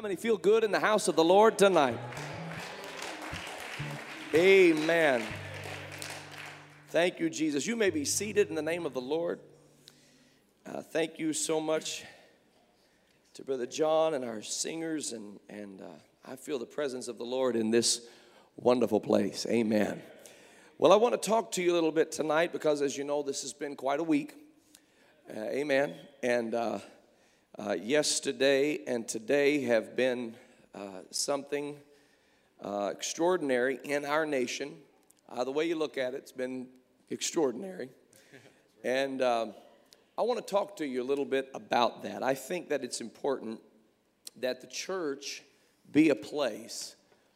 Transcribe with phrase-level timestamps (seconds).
[0.00, 1.98] How many feel good in the house of the Lord tonight?
[4.34, 5.22] Amen.
[6.88, 7.66] Thank you, Jesus.
[7.66, 9.40] You may be seated in the name of the Lord.
[10.64, 12.02] Uh, thank you so much
[13.34, 15.84] to Brother John and our singers, and, and uh,
[16.26, 18.00] I feel the presence of the Lord in this
[18.56, 19.44] wonderful place.
[19.50, 20.00] Amen.
[20.78, 23.22] Well, I want to talk to you a little bit tonight because, as you know,
[23.22, 24.32] this has been quite a week.
[25.28, 25.94] Uh, amen.
[26.22, 26.54] And
[27.58, 30.34] uh, yesterday and today have been
[30.74, 31.76] uh, something
[32.62, 34.76] uh, extraordinary in our nation.
[35.28, 36.68] Uh, the way you look at it, it's been
[37.10, 37.88] extraordinary.
[38.84, 39.54] and um,
[40.16, 42.22] I want to talk to you a little bit about that.
[42.22, 43.60] I think that it's important
[44.36, 45.42] that the church
[45.90, 46.94] be a place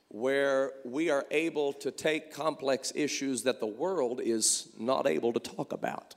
[0.08, 5.40] where we are able to take complex issues that the world is not able to
[5.40, 6.14] talk about,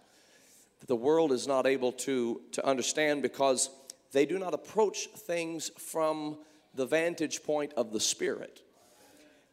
[0.80, 3.72] that the world is not able to, to understand because
[4.12, 6.38] they do not approach things from
[6.74, 8.62] the vantage point of the Spirit.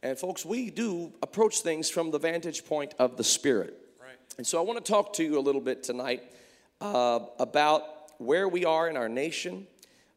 [0.03, 3.75] And folks, we do approach things from the vantage point of the Spirit.
[3.99, 4.17] Right.
[4.37, 6.23] And so I want to talk to you a little bit tonight
[6.81, 7.85] uh, about
[8.19, 9.67] where we are in our nation.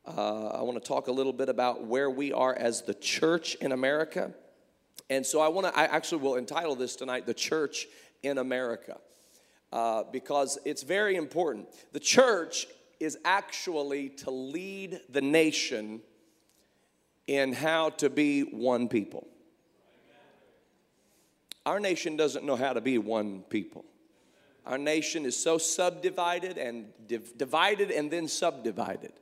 [0.05, 3.55] Uh, I want to talk a little bit about where we are as the church
[3.55, 4.33] in America.
[5.09, 7.87] And so I want to, I actually will entitle this tonight, The Church
[8.23, 8.97] in America,
[9.71, 11.67] uh, because it's very important.
[11.93, 12.67] The church
[12.99, 16.01] is actually to lead the nation
[17.27, 19.27] in how to be one people.
[21.65, 23.83] Our nation doesn't know how to be one people.
[24.65, 29.13] Our nation is so subdivided and div- divided and then subdivided.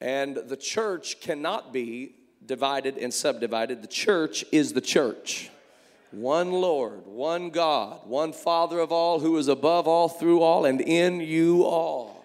[0.00, 2.14] And the church cannot be
[2.44, 3.82] divided and subdivided.
[3.82, 5.50] The church is the church.
[6.10, 10.80] One Lord, one God, one Father of all, who is above all, through all, and
[10.80, 12.17] in you all.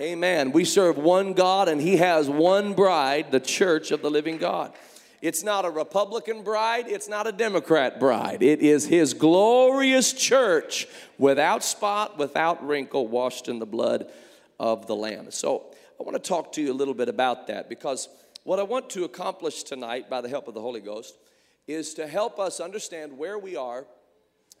[0.00, 0.52] Amen.
[0.52, 4.72] We serve one God, and He has one bride, the church of the living God.
[5.20, 8.42] It's not a Republican bride, it's not a Democrat bride.
[8.42, 14.10] It is his glorious church without spot, without wrinkle, washed in the blood
[14.58, 15.30] of the Lamb.
[15.30, 15.66] So
[15.98, 18.08] I want to talk to you a little bit about that because
[18.44, 21.18] what I want to accomplish tonight by the help of the Holy Ghost
[21.66, 23.84] is to help us understand where we are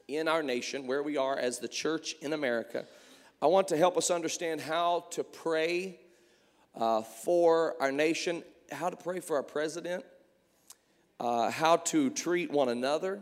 [0.08, 2.84] in our nation, where we are as the church in America.
[3.42, 5.98] I want to help us understand how to pray
[6.74, 10.04] uh, for our nation, how to pray for our president,
[11.18, 13.20] uh, how to treat one another,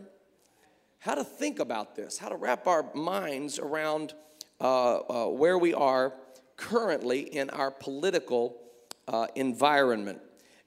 [0.99, 4.13] how to think about this, how to wrap our minds around
[4.59, 6.13] uh, uh, where we are
[6.57, 8.57] currently in our political
[9.07, 10.19] uh, environment.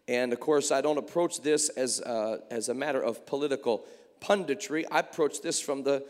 [0.08, 3.84] And of course, I don't approach this as, uh, as a matter of political
[4.22, 6.06] punditry, I approach this from the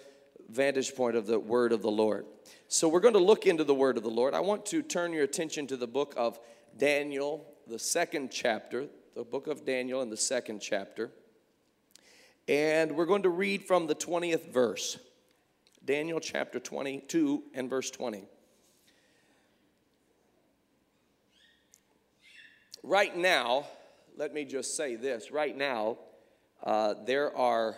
[0.53, 2.27] vantage point of the word of the Lord.
[2.69, 4.35] So, we're going to look into the word of the Lord.
[4.35, 6.39] I want to turn your attention to the book of
[6.77, 11.11] Daniel, the second chapter, the book of Daniel in the second chapter.
[12.49, 14.99] And we're going to read from the 20th verse.
[15.85, 18.25] Daniel chapter 22 and verse 20.
[22.83, 23.67] Right now,
[24.17, 25.31] let me just say this.
[25.31, 25.99] Right now,
[26.63, 27.77] uh, there are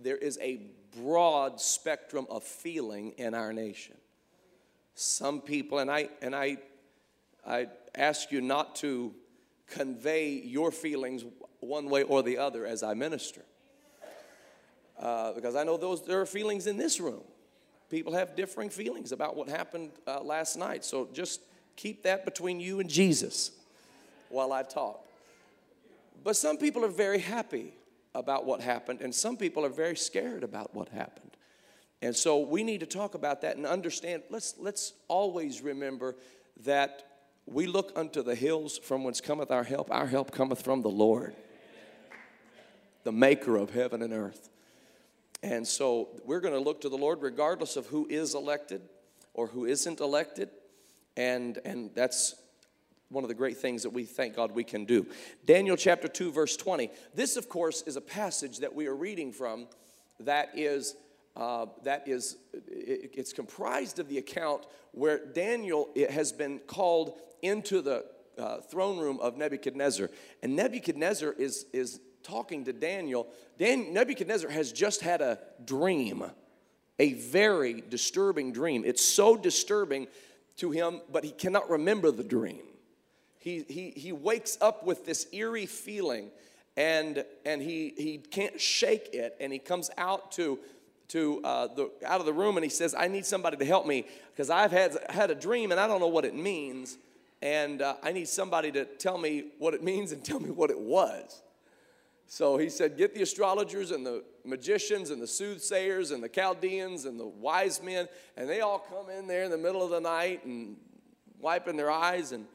[0.00, 0.60] there is a
[0.96, 3.96] broad spectrum of feeling in our nation.
[4.94, 6.58] Some people, and I and I
[7.46, 9.14] I ask you not to
[9.66, 11.24] convey your feelings
[11.60, 13.42] one way or the other as I minister.
[14.98, 17.22] Uh, because I know those there are feelings in this room.
[17.90, 20.84] People have differing feelings about what happened uh, last night.
[20.84, 21.40] So just
[21.76, 23.50] keep that between you and Jesus
[24.28, 25.04] while I talk.
[26.22, 27.74] But some people are very happy
[28.14, 31.30] about what happened, and some people are very scared about what happened.
[32.02, 34.24] And so we need to talk about that and understand.
[34.30, 36.16] Let's let's always remember
[36.64, 37.02] that
[37.46, 39.90] we look unto the hills from whence cometh our help.
[39.90, 41.34] Our help cometh from the Lord,
[43.04, 44.50] the maker of heaven and earth.
[45.42, 48.80] And so we're going to look to the Lord regardless of who is elected
[49.34, 50.48] or who isn't elected.
[51.18, 52.34] And, and that's
[53.14, 55.06] one of the great things that we thank God we can do.
[55.46, 56.90] Daniel chapter 2, verse 20.
[57.14, 59.68] This, of course, is a passage that we are reading from
[60.20, 60.96] that is.
[61.36, 67.82] Uh, that is, it, it's comprised of the account where Daniel has been called into
[67.82, 68.04] the
[68.38, 70.10] uh, throne room of Nebuchadnezzar.
[70.44, 73.28] And Nebuchadnezzar is, is talking to Daniel,
[73.58, 76.24] Dan, Nebuchadnezzar has just had a dream,
[76.98, 78.82] a very disturbing dream.
[78.84, 80.08] It's so disturbing
[80.56, 82.62] to him, but he cannot remember the dream.
[83.44, 86.30] He, he, he wakes up with this eerie feeling
[86.78, 90.58] and, and he, he can't shake it, and he comes out to
[91.06, 93.86] to uh, the, out of the room and he says, I need somebody to help
[93.86, 96.96] me because I've had, had a dream and I don't know what it means
[97.42, 100.70] and uh, I need somebody to tell me what it means and tell me what
[100.70, 101.42] it was.
[102.26, 107.04] So he said, Get the astrologers and the magicians and the soothsayers and the Chaldeans
[107.04, 108.08] and the wise men,
[108.38, 110.78] and they all come in there in the middle of the night and
[111.38, 112.32] wiping their eyes.
[112.32, 112.46] And,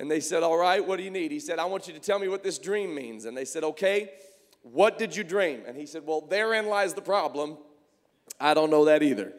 [0.00, 1.30] and they said, All right, what do you need?
[1.30, 3.26] He said, I want you to tell me what this dream means.
[3.26, 4.10] And they said, Okay,
[4.62, 5.62] what did you dream?
[5.66, 7.58] And he said, Well, therein lies the problem.
[8.40, 9.34] I don't know that either.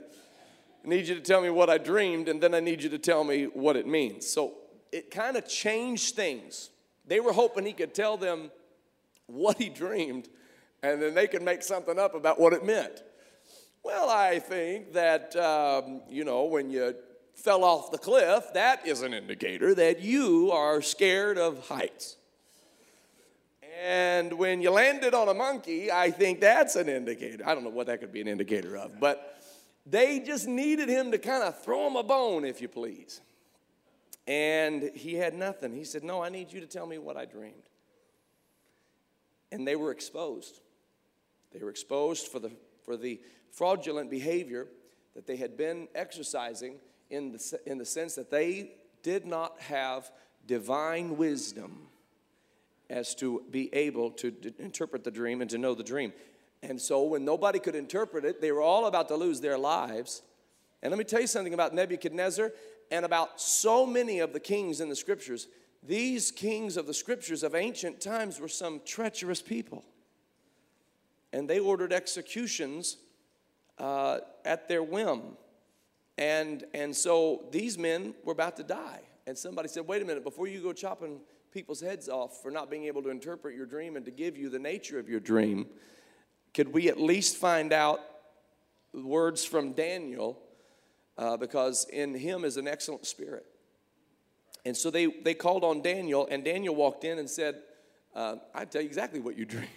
[0.86, 3.00] I need you to tell me what I dreamed, and then I need you to
[3.00, 4.28] tell me what it means.
[4.28, 4.54] So
[4.92, 6.70] it kind of changed things.
[7.08, 8.52] They were hoping he could tell them
[9.26, 10.30] what he dreamed,
[10.84, 13.02] and then they could make something up about what it meant.
[13.84, 16.94] Well, I think that, um, you know, when you
[17.36, 22.18] fell off the cliff, that is an indicator that you are scared of heights.
[23.84, 27.44] And when you landed on a monkey, I think that's an indicator.
[27.48, 29.42] I don't know what that could be an indicator of, but
[29.86, 33.22] they just needed him to kind of throw him a bone, if you please.
[34.28, 35.74] And he had nothing.
[35.74, 37.70] He said, No, I need you to tell me what I dreamed.
[39.52, 40.60] And they were exposed.
[41.52, 42.52] They were exposed for the,
[42.86, 43.20] for the
[43.52, 44.68] fraudulent behavior
[45.16, 46.76] that they had been exercising
[47.12, 48.72] in the, in the sense that they
[49.04, 50.10] did not have
[50.48, 51.88] divine wisdom
[52.90, 56.12] as to be able to d- interpret the dream and to know the dream.
[56.64, 60.22] And so when nobody could interpret it, they were all about to lose their lives.
[60.82, 62.52] And let me tell you something about Nebuchadnezzar
[62.92, 65.48] and about so many of the kings in the scriptures.
[65.84, 69.84] These kings of the scriptures of ancient times were some treacherous people.
[71.34, 72.98] And they ordered executions
[73.78, 75.22] uh, at their whim.
[76.22, 79.02] And, and so these men were about to die.
[79.26, 81.20] And somebody said, wait a minute, before you go chopping
[81.52, 84.48] people's heads off for not being able to interpret your dream and to give you
[84.48, 85.66] the nature of your dream,
[86.54, 88.02] could we at least find out
[88.94, 90.38] words from Daniel?
[91.18, 93.48] Uh, because in him is an excellent spirit.
[94.64, 97.56] And so they, they called on Daniel, and Daniel walked in and said,
[98.16, 99.68] uh, I tell you exactly what you dreamed.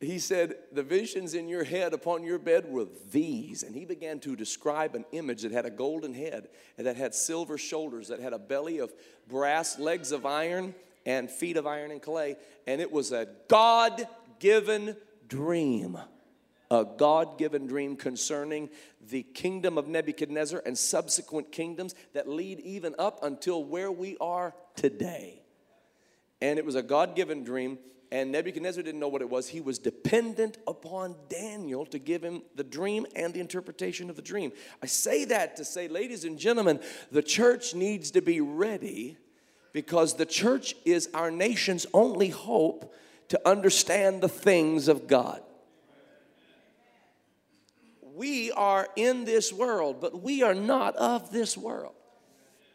[0.00, 3.62] He said, The visions in your head upon your bed were these.
[3.62, 6.48] And he began to describe an image that had a golden head,
[6.78, 8.92] and that had silver shoulders, that had a belly of
[9.28, 10.74] brass, legs of iron,
[11.04, 12.36] and feet of iron and clay.
[12.66, 14.08] And it was a God
[14.38, 14.96] given
[15.28, 15.98] dream.
[16.70, 18.70] A God given dream concerning
[19.10, 24.54] the kingdom of Nebuchadnezzar and subsequent kingdoms that lead even up until where we are
[24.76, 25.42] today.
[26.40, 27.78] And it was a God given dream,
[28.12, 29.48] and Nebuchadnezzar didn't know what it was.
[29.48, 34.22] He was dependent upon Daniel to give him the dream and the interpretation of the
[34.22, 34.52] dream.
[34.82, 36.80] I say that to say, ladies and gentlemen,
[37.12, 39.16] the church needs to be ready
[39.72, 42.92] because the church is our nation's only hope
[43.28, 45.40] to understand the things of God.
[48.16, 51.94] We are in this world, but we are not of this world.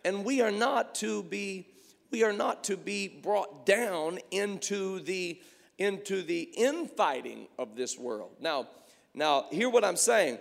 [0.06, 1.68] And we are not to be
[2.16, 5.38] we are not to be brought down into the
[5.78, 8.32] into the infighting of this world.
[8.40, 8.70] Now,
[9.14, 10.38] now hear what I'm saying.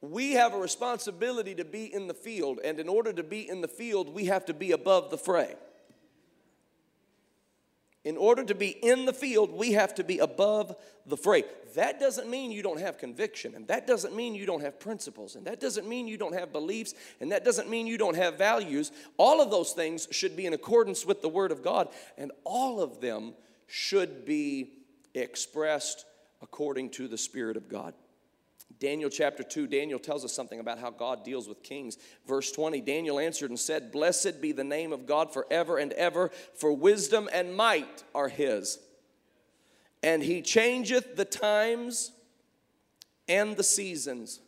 [0.00, 3.60] We have a responsibility to be in the field, and in order to be in
[3.60, 5.56] the field, we have to be above the fray.
[8.06, 10.76] In order to be in the field, we have to be above
[11.06, 11.42] the fray.
[11.74, 15.34] That doesn't mean you don't have conviction, and that doesn't mean you don't have principles,
[15.34, 18.38] and that doesn't mean you don't have beliefs, and that doesn't mean you don't have
[18.38, 18.92] values.
[19.16, 22.80] All of those things should be in accordance with the Word of God, and all
[22.80, 23.34] of them
[23.66, 24.70] should be
[25.12, 26.04] expressed
[26.40, 27.92] according to the Spirit of God.
[28.78, 31.96] Daniel chapter 2, Daniel tells us something about how God deals with kings.
[32.26, 36.30] Verse 20 Daniel answered and said, Blessed be the name of God forever and ever,
[36.54, 38.78] for wisdom and might are his.
[40.02, 42.12] And he changeth the times
[43.28, 44.40] and the seasons.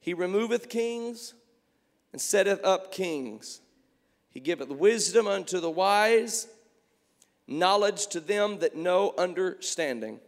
[0.00, 1.34] He removeth kings
[2.12, 3.60] and setteth up kings.
[4.30, 6.48] He giveth wisdom unto the wise,
[7.46, 10.20] knowledge to them that know understanding.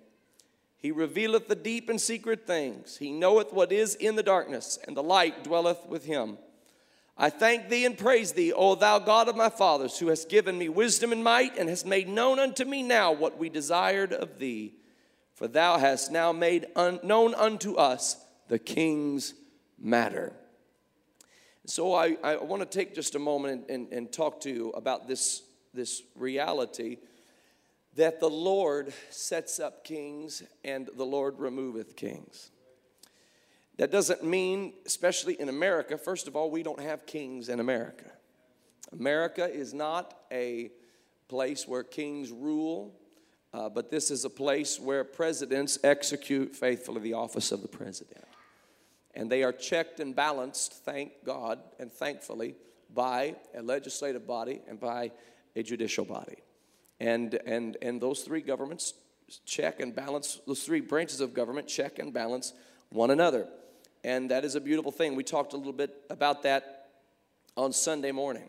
[0.80, 2.96] He revealeth the deep and secret things.
[2.96, 6.38] He knoweth what is in the darkness, and the light dwelleth with him.
[7.18, 10.56] I thank thee and praise thee, O thou God of my fathers, who hast given
[10.56, 14.38] me wisdom and might, and hast made known unto me now what we desired of
[14.38, 14.72] thee.
[15.34, 18.16] For thou hast now made un- known unto us
[18.48, 19.34] the king's
[19.78, 20.32] matter.
[21.66, 24.70] So I, I want to take just a moment and, and, and talk to you
[24.70, 25.42] about this,
[25.74, 26.96] this reality
[27.96, 32.50] that the Lord sets up kings and the Lord removeth kings.
[33.78, 38.10] That doesn't mean, especially in America, first of all, we don't have kings in America.
[38.92, 40.70] America is not a
[41.28, 42.94] place where kings rule,
[43.54, 48.24] uh, but this is a place where presidents execute faithfully the office of the president.
[49.14, 52.54] And they are checked and balanced, thank God and thankfully,
[52.92, 55.10] by a legislative body and by
[55.56, 56.36] a judicial body.
[57.00, 58.94] And, and, and those three governments
[59.46, 62.52] check and balance, those three branches of government check and balance
[62.90, 63.46] one another.
[64.04, 65.14] And that is a beautiful thing.
[65.14, 66.88] We talked a little bit about that
[67.56, 68.48] on Sunday morning.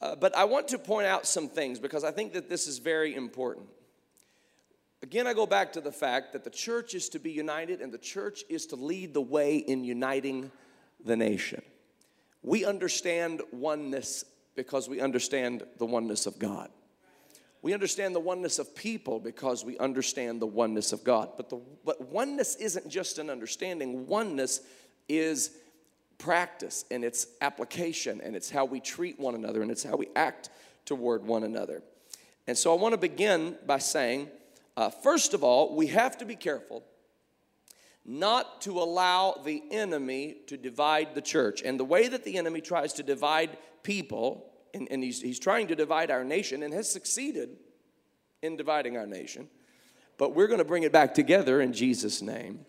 [0.00, 2.78] Uh, but I want to point out some things because I think that this is
[2.78, 3.66] very important.
[5.02, 7.92] Again, I go back to the fact that the church is to be united and
[7.92, 10.50] the church is to lead the way in uniting
[11.04, 11.62] the nation.
[12.42, 14.24] We understand oneness
[14.56, 16.70] because we understand the oneness of God.
[17.64, 21.30] We understand the oneness of people because we understand the oneness of God.
[21.38, 24.60] But, the, but oneness isn't just an understanding, oneness
[25.08, 25.50] is
[26.18, 30.08] practice and it's application and it's how we treat one another and it's how we
[30.14, 30.50] act
[30.84, 31.82] toward one another.
[32.46, 34.28] And so I want to begin by saying,
[34.76, 36.84] uh, first of all, we have to be careful
[38.04, 41.62] not to allow the enemy to divide the church.
[41.62, 45.68] And the way that the enemy tries to divide people and, and he's, he's trying
[45.68, 47.56] to divide our nation and has succeeded
[48.42, 49.48] in dividing our nation.
[50.18, 52.66] But we're going to bring it back together in Jesus' name.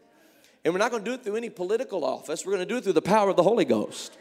[0.64, 2.78] And we're not going to do it through any political office, we're going to do
[2.78, 4.18] it through the power of the Holy Ghost.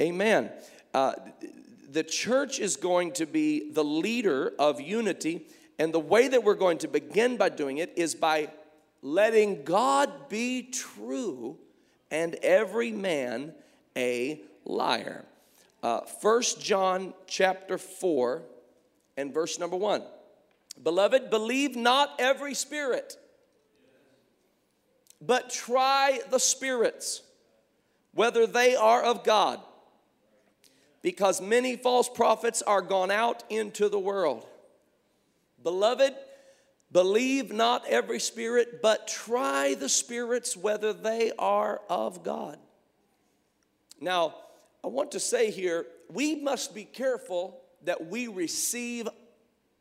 [0.00, 0.50] Amen.
[0.92, 1.12] Uh,
[1.90, 5.46] the church is going to be the leader of unity,
[5.78, 8.48] and the way that we're going to begin by doing it is by
[9.00, 11.58] letting God be true
[12.10, 13.54] and every man
[13.96, 15.24] a liar.
[15.84, 16.00] Uh,
[16.58, 18.40] John chapter 4
[19.18, 20.02] and verse number 1.
[20.82, 23.18] Beloved, believe not every spirit,
[25.20, 27.20] but try the spirits,
[28.14, 29.60] whether they are of God,
[31.02, 34.46] because many false prophets are gone out into the world.
[35.62, 36.14] Beloved,
[36.92, 42.56] believe not every spirit, but try the spirits, whether they are of God.
[44.00, 44.36] Now,
[44.84, 49.08] I want to say here, we must be careful that we receive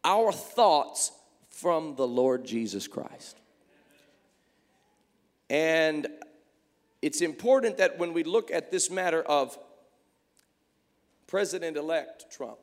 [0.05, 1.11] our thoughts
[1.49, 3.37] from the Lord Jesus Christ.
[5.49, 6.07] And
[7.01, 9.57] it's important that when we look at this matter of
[11.27, 12.59] President elect Trump,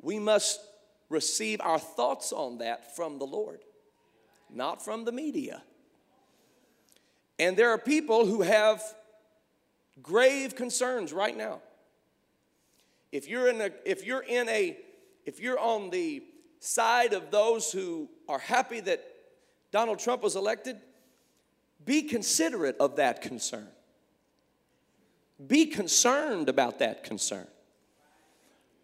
[0.00, 0.60] we must
[1.08, 3.64] receive our thoughts on that from the Lord,
[4.48, 5.62] not from the media.
[7.40, 8.80] And there are people who have
[10.00, 11.60] grave concerns right now.
[13.10, 14.76] If you're in a, if you're in a,
[15.26, 16.22] if you're on the
[16.60, 19.04] side of those who are happy that
[19.70, 20.78] Donald Trump was elected,
[21.84, 23.68] be considerate of that concern.
[25.44, 27.46] Be concerned about that concern.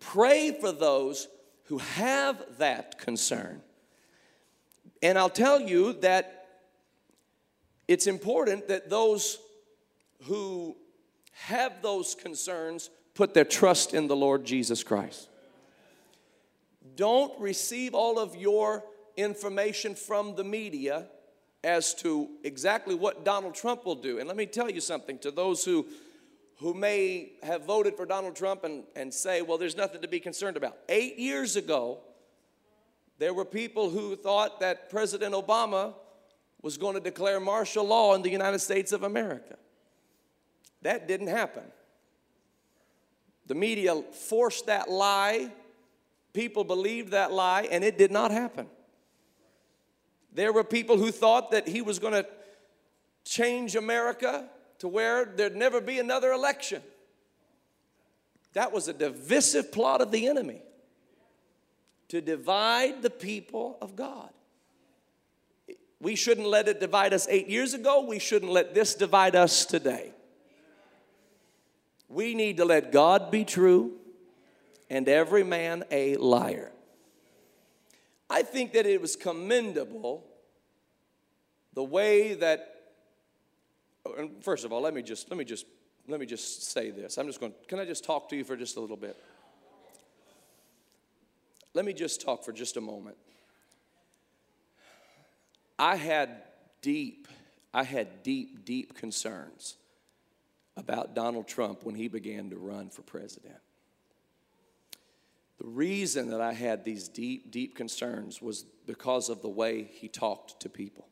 [0.00, 1.28] Pray for those
[1.64, 3.62] who have that concern.
[5.02, 6.46] And I'll tell you that
[7.86, 9.38] it's important that those
[10.24, 10.76] who
[11.46, 15.28] have those concerns, put their trust in the Lord Jesus Christ.
[16.96, 18.84] Don't receive all of your
[19.16, 21.06] information from the media
[21.64, 24.18] as to exactly what Donald Trump will do.
[24.18, 25.86] And let me tell you something to those who,
[26.58, 30.20] who may have voted for Donald Trump and, and say, well, there's nothing to be
[30.20, 30.76] concerned about.
[30.88, 31.98] Eight years ago,
[33.18, 35.94] there were people who thought that President Obama
[36.62, 39.56] was going to declare martial law in the United States of America.
[40.82, 41.64] That didn't happen.
[43.46, 45.50] The media forced that lie.
[46.32, 48.66] People believed that lie, and it did not happen.
[50.32, 52.26] There were people who thought that he was going to
[53.24, 56.82] change America to where there'd never be another election.
[58.52, 60.62] That was a divisive plot of the enemy
[62.08, 64.30] to divide the people of God.
[66.00, 68.04] We shouldn't let it divide us eight years ago.
[68.04, 70.12] We shouldn't let this divide us today.
[72.08, 73.92] We need to let God be true
[74.88, 76.72] and every man a liar.
[78.30, 80.24] I think that it was commendable
[81.74, 82.74] the way that
[84.40, 85.66] first of all let me just let me just
[86.06, 87.18] let me just say this.
[87.18, 89.16] I'm just going can i just talk to you for just a little bit?
[91.74, 93.16] Let me just talk for just a moment.
[95.78, 96.42] I had
[96.80, 97.28] deep
[97.74, 99.76] i had deep deep concerns
[100.78, 103.58] about Donald Trump when he began to run for president.
[105.58, 110.08] The reason that I had these deep, deep concerns was because of the way he
[110.08, 111.08] talked to people.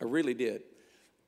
[0.00, 0.62] I really did.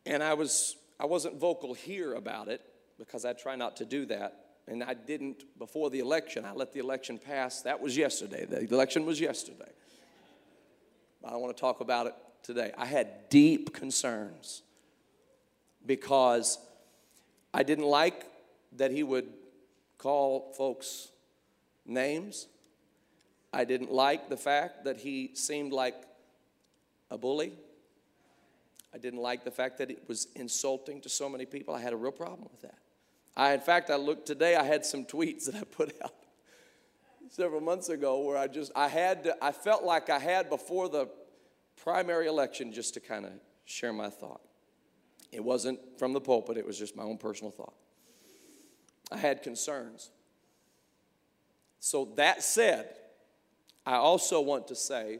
[0.04, 2.60] And I was I wasn't vocal here about it
[2.98, 4.38] because I try not to do that.
[4.68, 6.44] And I didn't before the election.
[6.44, 7.62] I let the election pass.
[7.62, 8.44] That was yesterday.
[8.44, 9.72] The election was yesterday.
[11.24, 12.72] I don't want to talk about it today.
[12.76, 14.62] I had deep concerns
[15.86, 16.58] because
[17.52, 18.26] I didn't like
[18.76, 19.28] that he would
[19.98, 21.08] call folks
[21.86, 22.48] names.
[23.52, 25.94] I didn't like the fact that he seemed like
[27.10, 27.52] a bully.
[28.94, 31.74] I didn't like the fact that it was insulting to so many people.
[31.74, 32.78] I had a real problem with that.
[33.36, 36.14] I, in fact, I looked today, I had some tweets that I put out
[37.28, 40.88] several months ago where I just, I had to, I felt like I had before
[40.88, 41.08] the
[41.82, 43.32] primary election just to kind of
[43.64, 44.42] share my thought.
[45.32, 47.74] It wasn't from the pulpit, it was just my own personal thought.
[49.10, 50.10] I had concerns.
[51.80, 52.88] So, that said,
[53.84, 55.18] I also want to say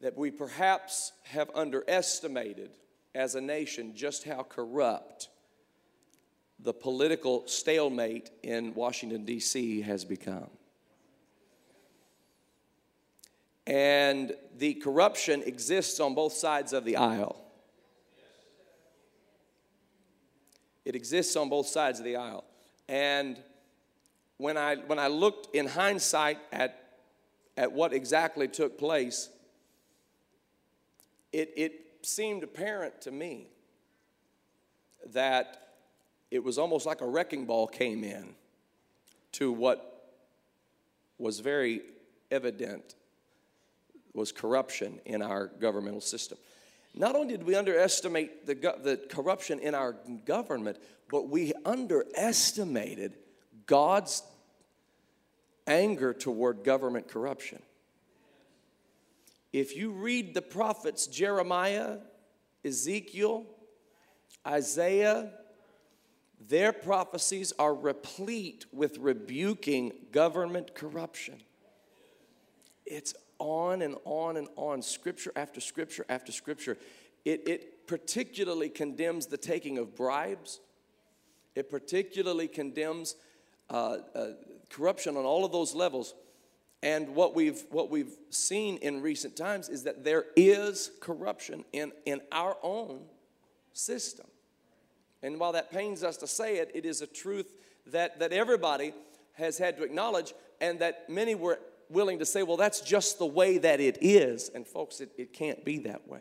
[0.00, 2.70] that we perhaps have underestimated
[3.14, 5.28] as a nation just how corrupt
[6.58, 9.82] the political stalemate in Washington, D.C.
[9.82, 10.50] has become.
[13.66, 17.43] And the corruption exists on both sides of the aisle.
[20.84, 22.44] It exists on both sides of the aisle.
[22.88, 23.38] And
[24.36, 26.94] when I, when I looked in hindsight at,
[27.56, 29.30] at what exactly took place,
[31.32, 33.48] it, it seemed apparent to me
[35.12, 35.74] that
[36.30, 38.34] it was almost like a wrecking ball came in
[39.32, 40.12] to what
[41.18, 41.82] was very
[42.30, 42.94] evident
[44.12, 46.38] was corruption in our governmental system.
[46.94, 50.78] Not only did we underestimate the, the corruption in our government,
[51.10, 53.16] but we underestimated
[53.66, 54.22] God's
[55.66, 57.60] anger toward government corruption.
[59.52, 61.98] If you read the prophets Jeremiah,
[62.64, 63.44] Ezekiel,
[64.46, 65.30] Isaiah,
[66.48, 71.40] their prophecies are replete with rebuking government corruption.
[72.84, 76.76] It's on and on and on, scripture after scripture after scripture.
[77.24, 80.60] It, it particularly condemns the taking of bribes,
[81.54, 83.16] it particularly condemns
[83.70, 84.26] uh, uh,
[84.70, 86.14] corruption on all of those levels.
[86.82, 91.92] And what we've, what we've seen in recent times is that there is corruption in,
[92.04, 93.00] in our own
[93.72, 94.26] system.
[95.22, 97.54] And while that pains us to say it, it is a truth
[97.86, 98.92] that, that everybody
[99.32, 103.26] has had to acknowledge and that many were willing to say, well, that's just the
[103.26, 104.50] way that it is.
[104.54, 106.20] And folks, it, it can't be that way.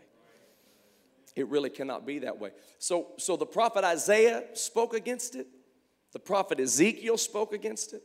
[1.35, 2.51] It really cannot be that way.
[2.77, 5.47] So, so the prophet Isaiah spoke against it.
[6.11, 8.03] The prophet Ezekiel spoke against it.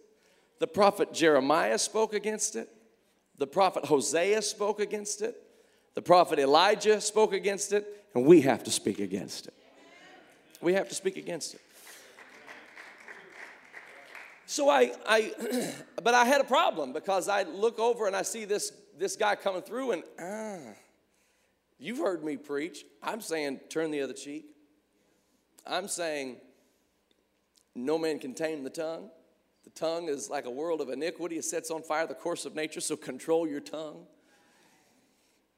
[0.60, 2.68] The prophet Jeremiah spoke against it.
[3.36, 5.36] The prophet Hosea spoke against it.
[5.94, 7.86] The prophet Elijah spoke against it.
[8.14, 9.54] And we have to speak against it.
[10.60, 11.60] We have to speak against it.
[14.50, 18.46] So I, I but I had a problem because I look over and I see
[18.46, 20.72] this, this guy coming through and, ah,
[21.78, 22.86] you've heard me preach.
[23.02, 24.46] I'm saying turn the other cheek.
[25.66, 26.38] I'm saying
[27.74, 29.10] no man can tame the tongue.
[29.64, 31.36] The tongue is like a world of iniquity.
[31.36, 34.06] It sets on fire the course of nature, so control your tongue.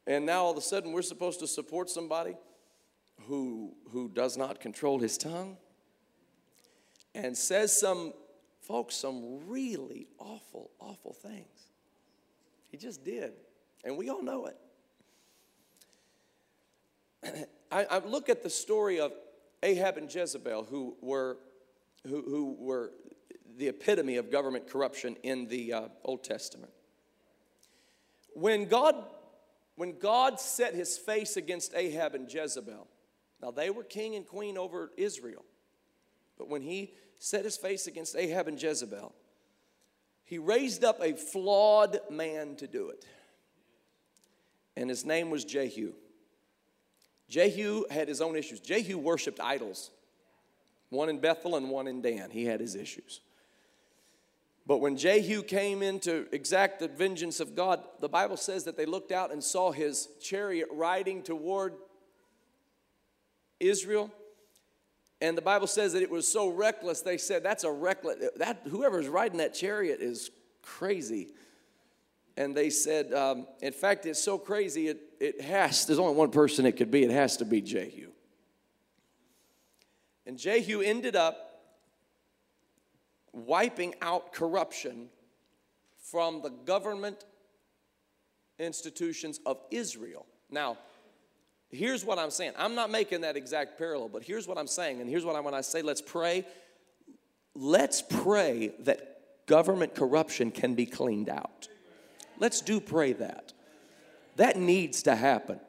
[0.05, 2.35] And now all of a sudden we're supposed to support somebody
[3.29, 5.59] who, who does not control his tongue
[7.15, 8.15] and says some
[8.71, 11.73] folks, some really awful, awful things.
[12.71, 13.33] He just did.
[13.85, 14.47] And we all know
[17.25, 17.49] it.
[17.73, 19.11] I, I, look at the story of
[19.65, 21.39] Ahab and Jezebel, who were,
[22.07, 22.93] who, who were
[23.57, 26.71] the epitome of government corruption in the uh, Old Testament.
[28.35, 28.95] When God,
[29.75, 32.87] when God set his face against Ahab and Jezebel,
[33.43, 35.45] now they were king and queen over Israel,
[36.39, 39.15] but when he set his face against Ahab and Jezebel,
[40.25, 43.05] he raised up a flawed man to do it.
[44.77, 45.93] And his name was Jehu.
[47.29, 48.59] Jehu had his own issues.
[48.59, 49.91] Jehu worshiped idols,
[50.89, 52.31] one in Bethel and one in Dan.
[52.31, 53.21] He had his issues.
[54.67, 58.77] But when Jehu came in to exact the vengeance of God, the Bible says that
[58.77, 61.75] they looked out and saw his chariot riding toward
[63.59, 64.11] Israel.
[65.21, 68.63] And the Bible says that it was so reckless, they said, that's a reckless, that,
[68.69, 70.31] whoever's riding that chariot is
[70.63, 71.29] crazy.
[72.37, 76.31] And they said, um, in fact, it's so crazy, it, it has, there's only one
[76.31, 78.09] person it could be, it has to be Jehu.
[80.25, 81.49] And Jehu ended up
[83.33, 85.09] wiping out corruption
[86.11, 87.25] from the government
[88.59, 90.27] institutions of Israel.
[90.51, 90.79] Now,
[91.71, 92.53] here's what I'm saying.
[92.59, 95.01] I'm not making that exact parallel, but here's what I'm saying.
[95.01, 96.45] And here's what I when I say let's pray.
[97.55, 101.69] Let's pray that government corruption can be cleaned out.
[102.39, 103.53] Let's do pray that.
[104.37, 105.61] That needs to happen.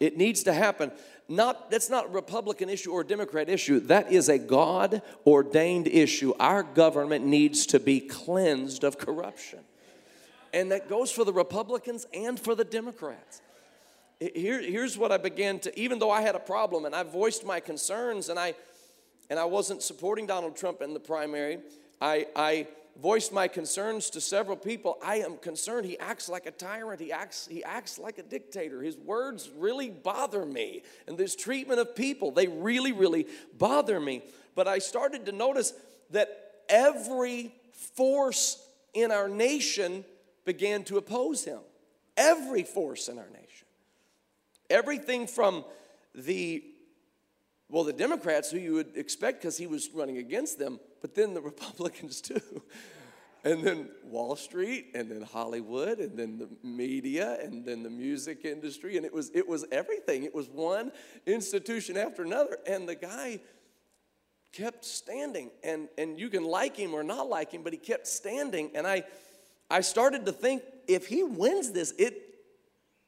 [0.00, 0.90] It needs to happen
[1.32, 3.80] not that's not a Republican issue or Democrat issue.
[3.80, 6.34] That is a God ordained issue.
[6.38, 9.60] Our government needs to be cleansed of corruption.
[10.52, 13.40] And that goes for the Republicans and for the Democrats.
[14.34, 17.44] Here, here's what I began to, even though I had a problem and I voiced
[17.44, 18.54] my concerns and I
[19.30, 21.58] and I wasn't supporting Donald Trump in the primary,
[22.02, 22.66] I, I
[23.00, 24.98] voiced my concerns to several people.
[25.02, 27.00] I am concerned he acts like a tyrant.
[27.00, 28.82] He acts, he acts like a dictator.
[28.82, 30.82] His words really bother me.
[31.06, 34.22] And this treatment of people, they really, really bother me.
[34.54, 35.72] But I started to notice
[36.10, 36.28] that
[36.68, 37.54] every
[37.96, 40.04] force in our nation
[40.44, 41.60] began to oppose him.
[42.16, 43.51] Every force in our nation.
[44.72, 45.64] Everything from
[46.14, 46.64] the
[47.68, 51.32] well, the Democrats, who you would expect because he was running against them, but then
[51.32, 52.62] the Republicans too.
[53.44, 58.44] And then Wall Street, and then Hollywood, and then the media, and then the music
[58.44, 60.24] industry, and it was it was everything.
[60.24, 60.92] It was one
[61.26, 63.40] institution after another, and the guy
[64.52, 65.50] kept standing.
[65.64, 68.70] And and you can like him or not like him, but he kept standing.
[68.74, 69.04] And I
[69.70, 72.22] I started to think if he wins this, it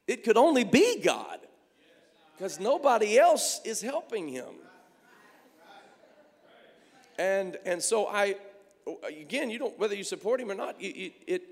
[0.08, 1.38] it could only be God
[2.36, 4.54] because nobody else is helping him.
[7.18, 8.36] And, and so I,
[9.06, 11.42] again, you don't, whether you support him or not, you, it,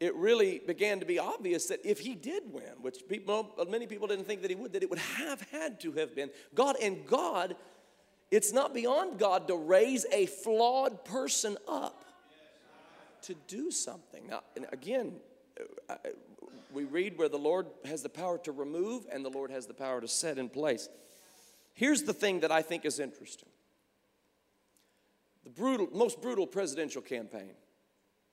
[0.00, 4.08] it really began to be obvious that if he did win, which people, many people
[4.08, 6.76] didn't think that he would, that it would have had to have been God.
[6.82, 7.54] And God,
[8.30, 12.04] it's not beyond God to raise a flawed person up
[13.22, 14.26] to do something.
[14.28, 14.42] Now,
[14.72, 15.12] again,
[15.88, 15.96] uh,
[16.72, 19.74] we read where the Lord has the power to remove and the Lord has the
[19.74, 20.88] power to set in place.
[21.74, 23.48] Here's the thing that I think is interesting
[25.44, 27.50] the brutal, most brutal presidential campaign.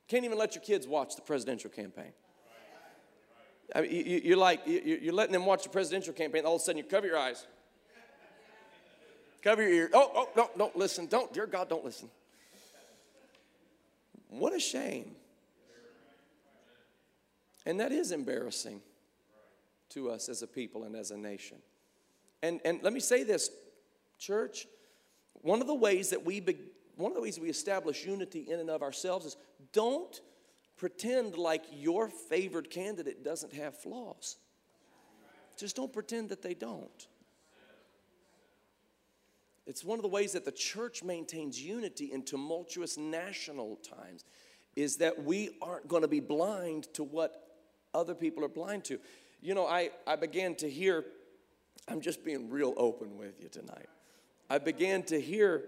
[0.07, 2.11] Can't even let your kids watch the presidential campaign.
[3.75, 6.63] I mean, you, are like, you're letting them watch the presidential campaign, all of a
[6.63, 7.45] sudden you cover your eyes.
[9.41, 9.89] Cover your ear.
[9.93, 11.05] Oh, oh, no, don't listen.
[11.05, 12.09] Don't, dear God, don't listen.
[14.29, 15.15] What a shame.
[17.69, 18.81] And that is embarrassing
[19.89, 21.57] to us as a people and as a nation.
[22.41, 23.51] And, and let me say this,
[24.17, 24.65] church,
[25.33, 26.57] one of the ways that we, be,
[26.95, 29.37] one of the ways we establish unity in and of ourselves is
[29.71, 30.19] don't
[30.77, 34.37] pretend like your favored candidate doesn't have flaws.
[35.55, 37.07] Just don't pretend that they don't.
[39.67, 44.23] It's one of the ways that the church maintains unity in tumultuous national times
[44.75, 47.45] is that we aren't going to be blind to what
[47.93, 48.99] other people are blind to.
[49.41, 51.05] You know, I, I began to hear,
[51.87, 53.87] I'm just being real open with you tonight.
[54.49, 55.65] I began to hear,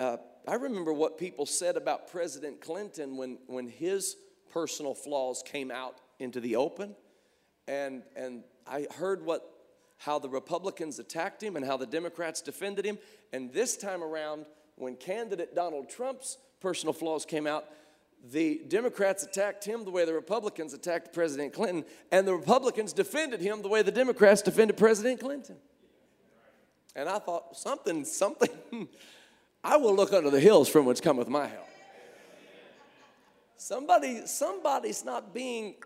[0.00, 4.16] uh, I remember what people said about President Clinton when, when his
[4.50, 6.94] personal flaws came out into the open.
[7.68, 9.48] And, and I heard what,
[9.98, 12.98] how the Republicans attacked him and how the Democrats defended him.
[13.32, 14.46] And this time around,
[14.76, 17.66] when candidate Donald Trump's personal flaws came out,
[18.30, 23.40] the Democrats attacked him the way the Republicans attacked President Clinton, and the Republicans defended
[23.40, 25.56] him the way the Democrats defended President Clinton.
[26.94, 28.50] And I thought, something, something,
[29.64, 31.68] I will look under the hills from which cometh my help.
[33.56, 35.76] Somebody, somebody's not being,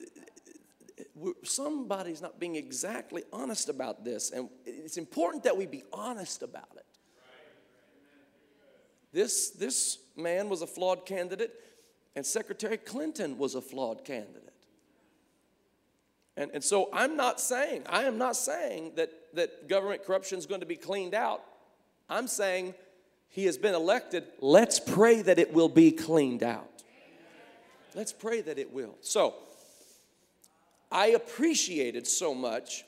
[1.43, 6.69] somebody's not being exactly honest about this, and it's important that we be honest about
[6.77, 6.87] it.
[9.13, 11.53] This, this man was a flawed candidate.
[12.17, 14.43] And Secretary Clinton was a flawed candidate.
[16.37, 20.47] And, and so I'm not saying, I am not saying that, that government corruption is
[20.47, 21.43] going to be cleaned out.
[22.09, 22.75] I'm saying
[23.29, 24.25] he has been elected.
[24.41, 26.83] Let's pray that it will be cleaned out.
[27.95, 28.97] Let's pray that it will.
[29.01, 29.35] So,
[30.91, 32.85] I appreciated so much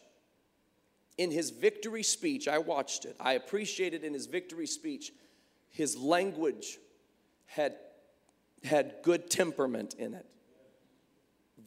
[1.17, 2.49] in his victory speech.
[2.49, 3.17] I watched it.
[3.21, 5.13] I appreciated in his victory speech
[5.71, 6.79] his language
[7.47, 7.77] had
[8.65, 10.27] had good temperament in it.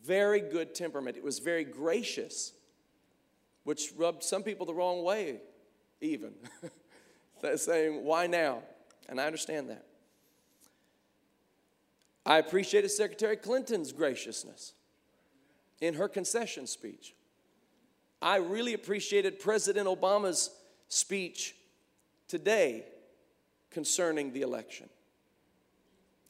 [0.03, 1.17] Very good temperament.
[1.17, 2.53] It was very gracious,
[3.63, 5.39] which rubbed some people the wrong way,
[6.01, 6.33] even.
[7.55, 8.63] saying, Why now?
[9.09, 9.85] And I understand that.
[12.25, 14.73] I appreciated Secretary Clinton's graciousness
[15.79, 17.15] in her concession speech.
[18.21, 20.51] I really appreciated President Obama's
[20.87, 21.55] speech
[22.27, 22.85] today
[23.71, 24.87] concerning the election.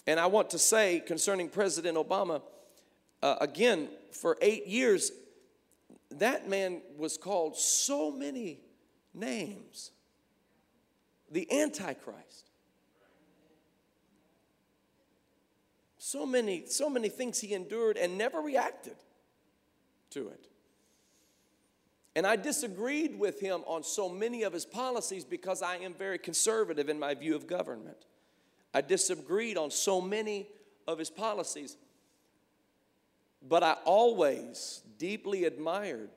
[0.08, 2.42] And I want to say concerning President Obama,
[3.22, 5.12] uh, again, for eight years,
[6.12, 8.60] that man was called so many
[9.14, 9.92] names
[11.32, 12.50] the Antichrist.
[15.98, 18.96] So many, so many things he endured and never reacted
[20.10, 20.48] to it.
[22.16, 26.18] And I disagreed with him on so many of his policies because I am very
[26.18, 28.06] conservative in my view of government.
[28.74, 30.48] I disagreed on so many
[30.88, 31.78] of his policies.
[33.48, 36.10] But I always deeply admired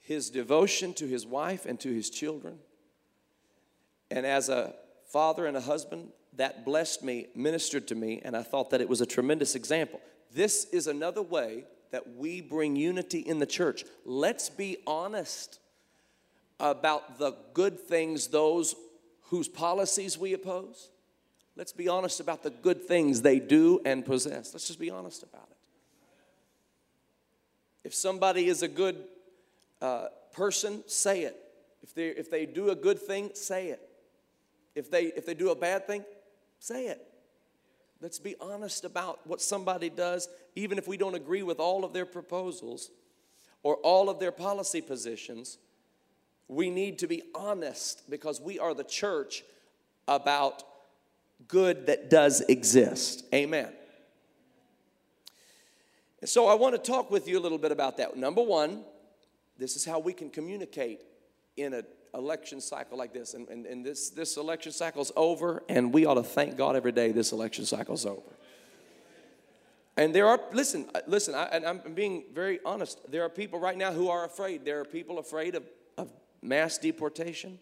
[0.00, 2.58] his devotion to his wife and to his children.
[4.10, 4.74] And as a
[5.06, 8.88] father and a husband, that blessed me, ministered to me, and I thought that it
[8.88, 10.00] was a tremendous example.
[10.34, 13.84] This is another way that we bring unity in the church.
[14.04, 15.60] Let's be honest
[16.58, 18.74] about the good things, those
[19.24, 20.90] whose policies we oppose.
[21.56, 24.54] Let's be honest about the good things they do and possess.
[24.54, 25.56] Let's just be honest about it.
[27.84, 29.04] If somebody is a good
[29.80, 31.36] uh, person, say it.
[31.82, 33.80] If they, if they do a good thing, say it.
[34.74, 36.04] If they, if they do a bad thing,
[36.58, 37.06] say it.
[38.00, 41.92] Let's be honest about what somebody does, even if we don't agree with all of
[41.92, 42.90] their proposals
[43.62, 45.58] or all of their policy positions.
[46.48, 49.44] We need to be honest because we are the church
[50.08, 50.64] about
[51.48, 53.24] good that does exist.
[53.34, 53.72] Amen.
[56.24, 58.16] So I want to talk with you a little bit about that.
[58.16, 58.84] Number one,
[59.58, 61.00] this is how we can communicate
[61.56, 63.34] in an election cycle like this.
[63.34, 66.92] And, and, and this, this election cycle's over, and we ought to thank God every
[66.92, 68.22] day this election cycle's over.
[69.96, 72.98] And there are, listen, uh, listen, I, and I'm being very honest.
[73.10, 74.64] There are people right now who are afraid.
[74.64, 75.64] There are people afraid of,
[75.98, 77.58] of mass deportation.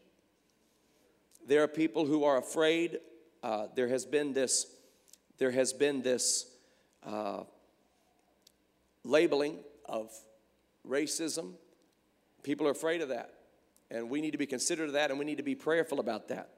[1.46, 3.00] There are people who are afraid.
[3.42, 4.66] Uh, there has been this,
[5.38, 6.46] there has been this
[7.06, 7.42] uh,
[9.04, 10.12] labeling of
[10.88, 11.52] racism.
[12.42, 13.34] People are afraid of that.
[13.90, 16.28] And we need to be considerate of that and we need to be prayerful about
[16.28, 16.50] that.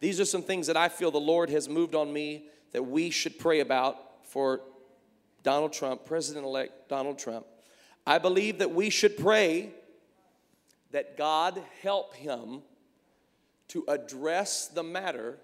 [0.00, 3.10] These are some things that I feel the Lord has moved on me that we
[3.10, 4.60] should pray about for
[5.42, 7.46] Donald Trump, President elect Donald Trump.
[8.06, 9.70] I believe that we should pray
[10.90, 12.62] that God help him
[13.68, 15.38] to address the matter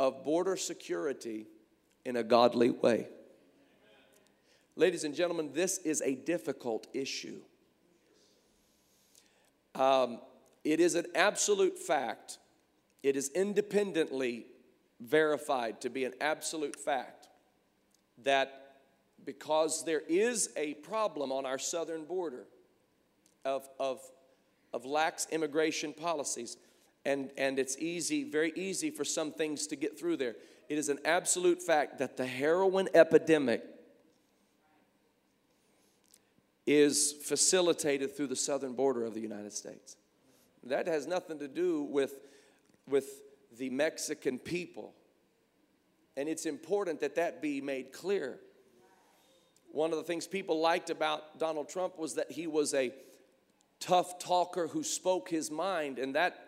[0.00, 1.46] of border security
[2.06, 3.06] in a godly way.
[4.74, 7.42] Ladies and gentlemen, this is a difficult issue.
[9.74, 10.20] Um,
[10.64, 12.38] it is an absolute fact,
[13.02, 14.46] it is independently
[15.00, 17.28] verified to be an absolute fact
[18.24, 18.78] that
[19.26, 22.46] because there is a problem on our southern border
[23.44, 24.00] of, of,
[24.72, 26.56] of lax immigration policies,
[27.04, 30.36] and, and it's easy, very easy for some things to get through there.
[30.68, 33.64] It is an absolute fact that the heroin epidemic
[36.66, 39.96] is facilitated through the southern border of the United States.
[40.64, 42.14] That has nothing to do with,
[42.86, 43.06] with
[43.58, 44.94] the Mexican people.
[46.16, 48.38] And it's important that that be made clear.
[49.72, 52.92] One of the things people liked about Donald Trump was that he was a
[53.78, 56.38] tough talker who spoke his mind, and that,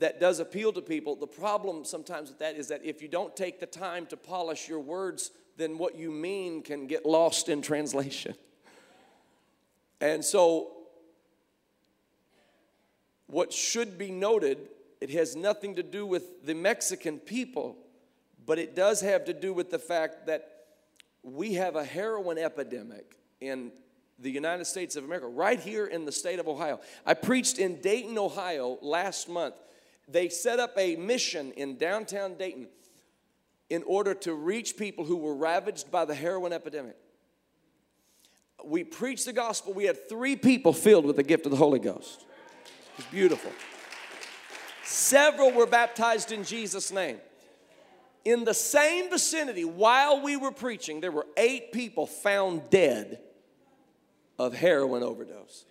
[0.00, 1.14] that does appeal to people.
[1.14, 4.68] The problem sometimes with that is that if you don't take the time to polish
[4.68, 8.34] your words, then what you mean can get lost in translation.
[10.02, 10.68] And so,
[13.26, 14.56] what should be noted,
[15.02, 17.76] it has nothing to do with the Mexican people,
[18.46, 20.60] but it does have to do with the fact that
[21.22, 23.72] we have a heroin epidemic in
[24.18, 26.80] the United States of America, right here in the state of Ohio.
[27.04, 29.54] I preached in Dayton, Ohio last month.
[30.10, 32.68] They set up a mission in downtown Dayton
[33.68, 36.96] in order to reach people who were ravaged by the heroin epidemic
[38.64, 39.72] we preached the gospel.
[39.72, 42.24] We had three people filled with the gift of the Holy Ghost.
[42.62, 43.52] It was beautiful.
[44.84, 47.18] Several were baptized in Jesus' name.
[48.24, 53.20] In the same vicinity, while we were preaching, there were eight people found dead
[54.38, 55.64] of heroin overdose.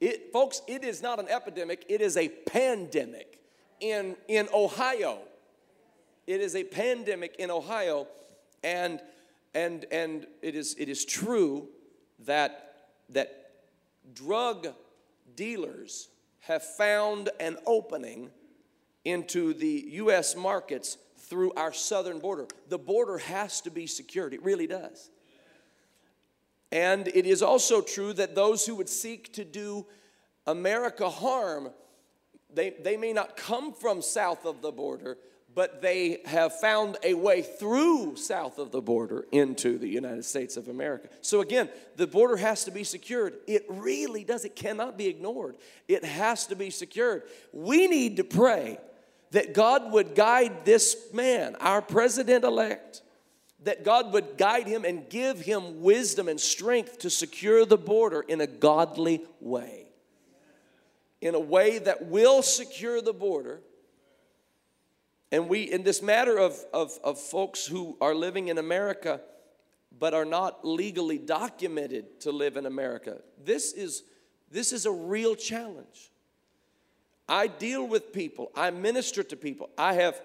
[0.00, 3.40] It, folks, it is not an epidemic, it is a pandemic
[3.80, 5.18] in, in Ohio.
[6.26, 8.06] It is a pandemic in Ohio,
[8.62, 9.00] and
[9.54, 11.68] and, and it, is, it is true
[12.20, 13.50] that, that
[14.12, 14.68] drug
[15.36, 16.08] dealers
[16.40, 18.30] have found an opening
[19.04, 20.34] into the U.S.
[20.34, 22.46] markets through our southern border.
[22.68, 25.10] The border has to be secured, it really does.
[26.74, 29.86] And it is also true that those who would seek to do
[30.44, 31.70] America harm,
[32.52, 35.16] they, they may not come from south of the border,
[35.54, 40.56] but they have found a way through south of the border into the United States
[40.56, 41.08] of America.
[41.20, 43.34] So again, the border has to be secured.
[43.46, 44.44] It really does.
[44.44, 45.54] It cannot be ignored.
[45.86, 47.22] It has to be secured.
[47.52, 48.78] We need to pray
[49.30, 53.02] that God would guide this man, our president elect,
[53.64, 58.20] that God would guide him and give him wisdom and strength to secure the border
[58.20, 59.86] in a godly way.
[61.20, 63.60] In a way that will secure the border.
[65.32, 69.20] And we, in this matter of, of, of folks who are living in America
[69.96, 74.02] but are not legally documented to live in America, this is,
[74.50, 76.10] this is a real challenge.
[77.26, 80.20] I deal with people, I minister to people, I have,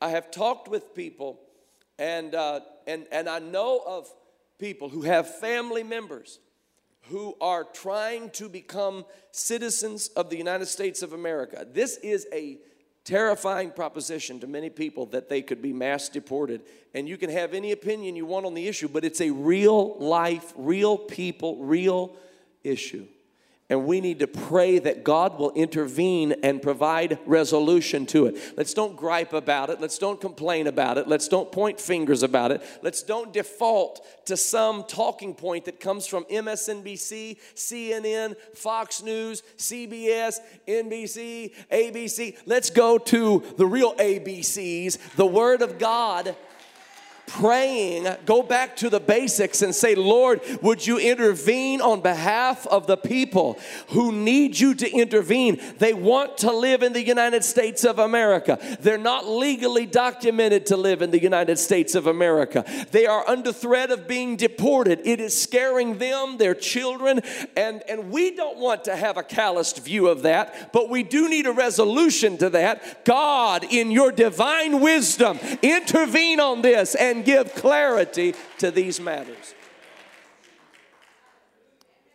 [0.00, 1.40] I have talked with people
[1.98, 4.08] and, uh, and, and I know of
[4.58, 6.38] people who have family members
[7.08, 11.66] who are trying to become citizens of the United States of America.
[11.70, 12.58] This is a
[13.04, 16.62] terrifying proposition to many people that they could be mass deported.
[16.94, 19.98] And you can have any opinion you want on the issue, but it's a real
[19.98, 22.16] life, real people, real
[22.62, 23.06] issue.
[23.70, 28.36] And we need to pray that God will intervene and provide resolution to it.
[28.58, 29.80] Let's don't gripe about it.
[29.80, 31.08] Let's don't complain about it.
[31.08, 32.62] Let's don't point fingers about it.
[32.82, 40.40] Let's don't default to some talking point that comes from MSNBC, CNN, Fox News, CBS,
[40.68, 42.36] NBC, ABC.
[42.44, 46.36] Let's go to the real ABCs, the Word of God
[47.26, 52.86] praying, go back to the basics and say, Lord, would you intervene on behalf of
[52.86, 53.58] the people
[53.88, 55.60] who need you to intervene?
[55.78, 58.58] They want to live in the United States of America.
[58.80, 62.64] They're not legally documented to live in the United States of America.
[62.90, 65.00] They are under threat of being deported.
[65.04, 67.20] It is scaring them, their children,
[67.56, 71.28] and, and we don't want to have a calloused view of that, but we do
[71.28, 73.04] need a resolution to that.
[73.04, 79.54] God, in your divine wisdom, intervene on this and give clarity to these matters.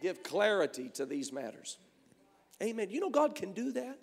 [0.02, 1.78] Give clarity to these matters.
[2.62, 2.90] Amen.
[2.90, 4.00] You know, God can do that.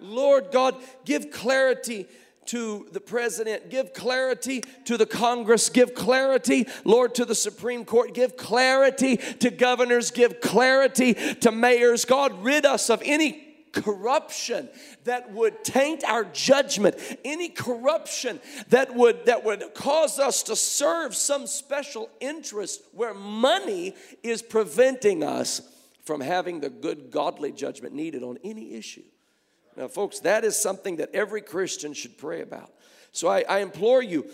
[0.00, 2.06] Lord God, give clarity
[2.46, 8.14] to the president, give clarity to the Congress, give clarity, Lord, to the Supreme Court,
[8.14, 12.04] give clarity to governors, give clarity to mayors.
[12.04, 14.68] God, rid us of any corruption
[15.04, 21.14] that would taint our judgment, any corruption that would that would cause us to serve
[21.14, 25.62] some special interest where money is preventing us
[26.04, 29.04] from having the good godly judgment needed on any issue.
[29.76, 32.72] Now, folks, that is something that every Christian should pray about.
[33.12, 34.26] So I, I implore you,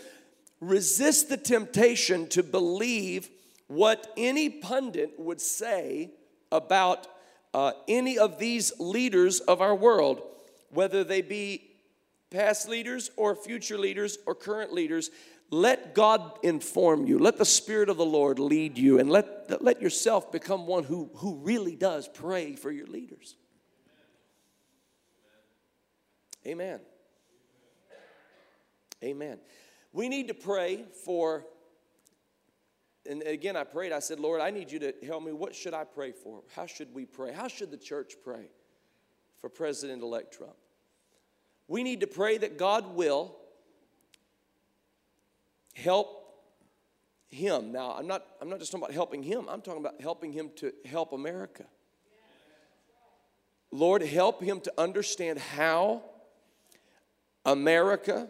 [0.59, 3.29] resist the temptation to believe
[3.67, 6.11] what any pundit would say
[6.51, 7.07] about
[7.53, 10.21] uh, any of these leaders of our world,
[10.69, 11.69] whether they be
[12.29, 15.09] past leaders or future leaders or current leaders,
[15.51, 17.17] let God inform you.
[17.17, 21.09] Let the Spirit of the Lord lead you and let, let yourself become one who,
[21.15, 23.35] who really does pray for your leaders.
[26.45, 26.79] Amen.
[29.03, 29.39] Amen.
[29.91, 31.45] We need to pray for
[33.09, 33.91] and again, I prayed.
[33.91, 35.31] I said, Lord, I need you to help me.
[35.31, 36.43] What should I pray for?
[36.55, 37.33] How should we pray?
[37.33, 38.51] How should the church pray
[39.41, 40.55] for President elect Trump?
[41.67, 43.35] We need to pray that God will
[45.75, 46.19] help
[47.29, 47.71] him.
[47.71, 50.51] Now, I'm not, I'm not just talking about helping him, I'm talking about helping him
[50.57, 51.65] to help America.
[53.71, 56.01] Lord, help him to understand how
[57.45, 58.27] America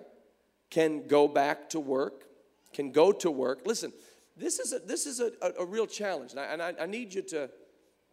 [0.69, 2.25] can go back to work,
[2.73, 3.61] can go to work.
[3.65, 3.93] Listen,
[4.39, 6.85] this is a, this is a, a, a real challenge, and, I, and I, I
[6.85, 7.49] need you to,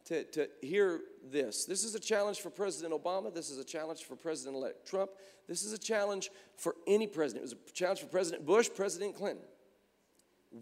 [0.07, 1.65] to, to hear this.
[1.65, 3.33] This is a challenge for President Obama.
[3.33, 5.11] This is a challenge for President elect Trump.
[5.49, 7.43] This is a challenge for any president.
[7.43, 9.45] It was a challenge for President Bush, President Clinton.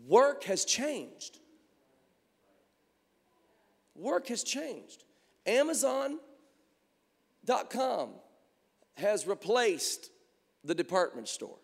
[0.06, 1.38] Work has changed.
[3.94, 5.04] Work has changed.
[5.46, 6.18] Amazon.com
[8.96, 10.10] has replaced
[10.64, 11.58] the department store.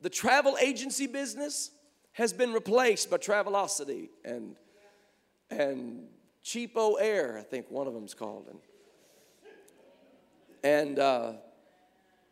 [0.00, 1.70] The travel agency business
[2.12, 4.56] has been replaced by Travelocity and,
[5.50, 6.04] and
[6.44, 8.46] CheapOair, I think one of them's called.
[8.48, 8.58] And,
[10.62, 11.32] and uh,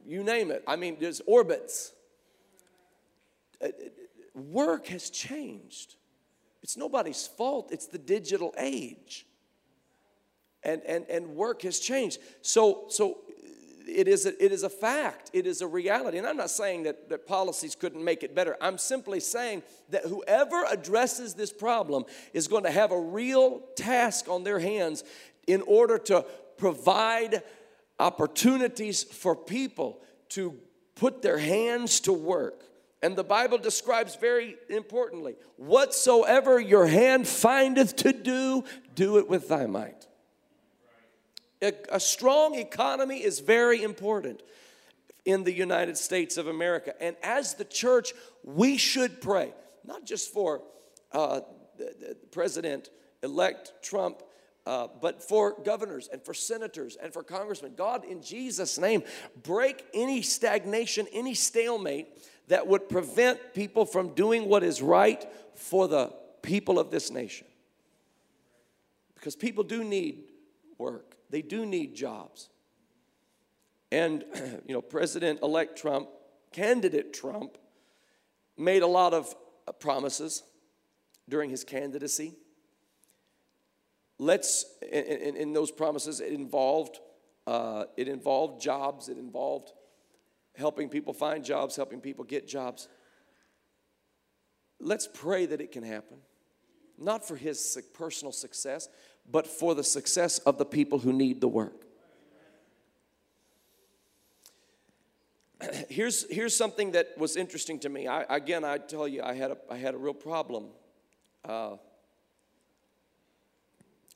[0.06, 0.62] you name it.
[0.66, 1.92] I mean, there's Orbitz.
[3.62, 3.68] Uh,
[4.34, 5.96] work has changed.
[6.62, 9.26] It's nobody's fault, it's the digital age.
[10.62, 12.20] And, and, and work has changed.
[12.40, 13.18] So, so
[13.86, 16.18] it is, a, it is a fact, it is a reality.
[16.18, 18.56] And I'm not saying that, that policies couldn't make it better.
[18.60, 24.28] I'm simply saying that whoever addresses this problem is going to have a real task
[24.28, 25.04] on their hands
[25.46, 26.24] in order to
[26.56, 27.42] provide
[27.98, 30.58] opportunities for people to
[30.94, 32.62] put their hands to work.
[33.02, 38.64] And the Bible describes very importantly whatsoever your hand findeth to do,
[38.94, 40.06] do it with thy might.
[41.64, 44.42] A, a strong economy is very important.
[45.24, 46.92] in the United States of America.
[47.00, 48.12] And as the church,
[48.42, 49.54] we should pray,
[49.84, 50.62] not just for
[51.12, 51.40] uh,
[52.30, 52.90] President
[53.22, 54.22] elect Trump.
[54.66, 59.02] Uh, but for governors and for senators and for congressmen, God, in Jesus' name,
[59.42, 62.08] break any stagnation, any stalemate
[62.48, 65.22] that would prevent people from doing what is right
[65.54, 66.10] for the
[66.40, 67.46] people of this nation.
[69.16, 70.24] Because people do need
[70.78, 72.48] work, they do need jobs.
[73.90, 74.24] And,
[74.68, 76.08] you know, President elect Trump,
[76.52, 77.58] candidate Trump,
[78.56, 79.34] made a lot of
[79.66, 80.44] uh, promises
[81.28, 82.36] during his candidacy.
[84.16, 87.00] Let's, in, in those promises, it involved,
[87.48, 89.72] uh, it involved jobs, it involved
[90.54, 92.86] helping people find jobs, helping people get jobs.
[94.78, 96.18] Let's pray that it can happen.
[96.96, 98.88] Not for his personal success,
[99.30, 101.84] but for the success of the people who need the work.
[105.88, 108.06] here's, here's something that was interesting to me.
[108.06, 110.66] I, again, I tell you, I had a, I had a real problem
[111.44, 111.76] uh,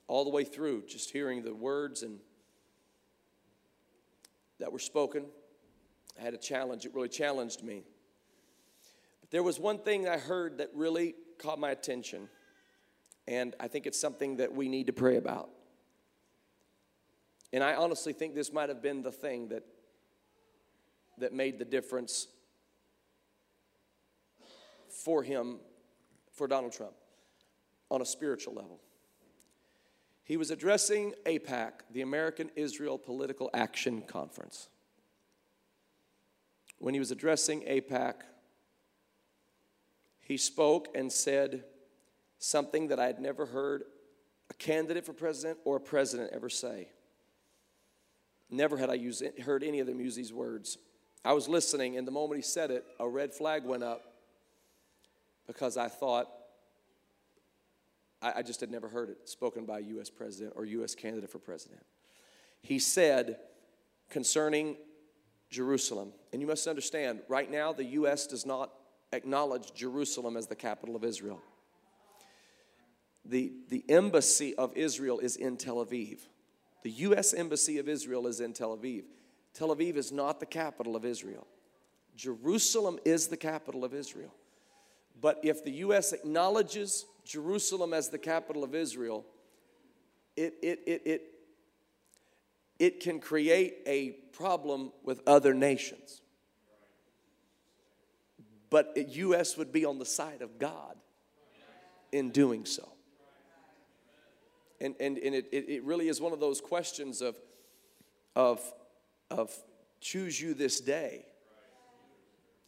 [0.07, 2.19] all the way through, just hearing the words and
[4.59, 5.27] that were spoken.
[6.19, 6.85] I had a challenge.
[6.85, 7.83] It really challenged me.
[9.21, 12.29] But there was one thing I heard that really caught my attention,
[13.29, 15.51] and I think it's something that we need to pray about.
[17.53, 19.65] And I honestly think this might have been the thing that
[21.19, 22.29] that made the difference
[24.89, 25.59] for him,
[26.33, 26.95] for Donald Trump,
[27.91, 28.81] on a spiritual level.
[30.25, 34.69] He was addressing AIPAC, the American Israel Political Action Conference.
[36.79, 38.15] When he was addressing AIPAC,
[40.21, 41.65] he spoke and said
[42.39, 43.85] something that I had never heard
[44.51, 46.89] a candidate for president or a president ever say.
[48.51, 50.79] Never had I used, heard any of them use these words.
[51.25, 54.15] I was listening, and the moment he said it, a red flag went up
[55.47, 56.29] because I thought,
[58.23, 60.09] I, I just had never heard it spoken by a U.S.
[60.09, 60.95] president or U.S.
[60.95, 61.85] candidate for president.
[62.63, 63.39] He said
[64.09, 64.77] concerning
[65.51, 68.27] Jerusalem, and you must understand, right now, the U.S.
[68.27, 68.73] does not
[69.13, 71.41] acknowledge Jerusalem as the capital of Israel.
[73.29, 76.21] The, the embassy of Israel is in Tel Aviv.
[76.83, 77.35] The U.S.
[77.35, 79.05] Embassy of Israel is in Tel Aviv.
[79.53, 81.47] Tel Aviv is not the capital of Israel.
[82.17, 84.35] Jerusalem is the capital of Israel.
[85.21, 86.13] But if the U.S.
[86.13, 89.27] acknowledges Jerusalem as the capital of Israel,
[90.37, 91.23] it, it, it, it,
[92.79, 96.23] it can create a problem with other nations.
[98.71, 99.57] But the U.S.
[99.57, 100.97] would be on the side of God
[102.13, 102.89] in doing so.
[104.81, 107.37] And, and, and it, it really is one of those questions of,
[108.37, 108.61] of
[109.31, 109.55] of
[110.01, 111.27] choose you this day.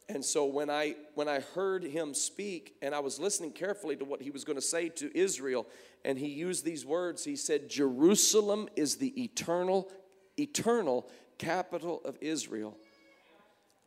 [0.09, 4.05] And so when I when I heard him speak and I was listening carefully to
[4.05, 5.67] what he was going to say to Israel
[6.05, 9.89] and he used these words he said Jerusalem is the eternal
[10.37, 11.09] eternal
[11.39, 12.77] capital of Israel.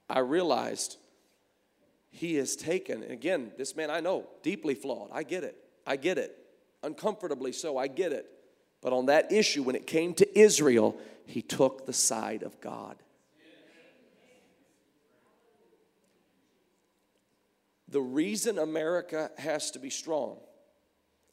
[0.09, 0.95] I realized
[2.09, 5.09] he has taken and again this man I know deeply flawed.
[5.11, 5.57] I get it.
[5.85, 6.37] I get it.
[6.83, 7.77] Uncomfortably so.
[7.77, 8.29] I get it.
[8.81, 12.97] But on that issue when it came to Israel, he took the side of God.
[17.87, 20.37] The reason America has to be strong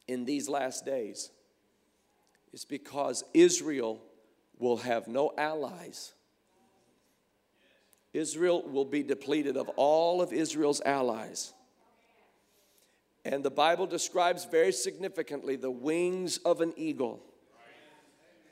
[0.07, 1.31] in these last days
[2.53, 4.01] is because Israel
[4.59, 6.13] will have no allies.
[8.13, 11.53] Israel will be depleted of all of Israel's allies.
[13.23, 17.21] And the Bible describes very significantly the wings of an eagle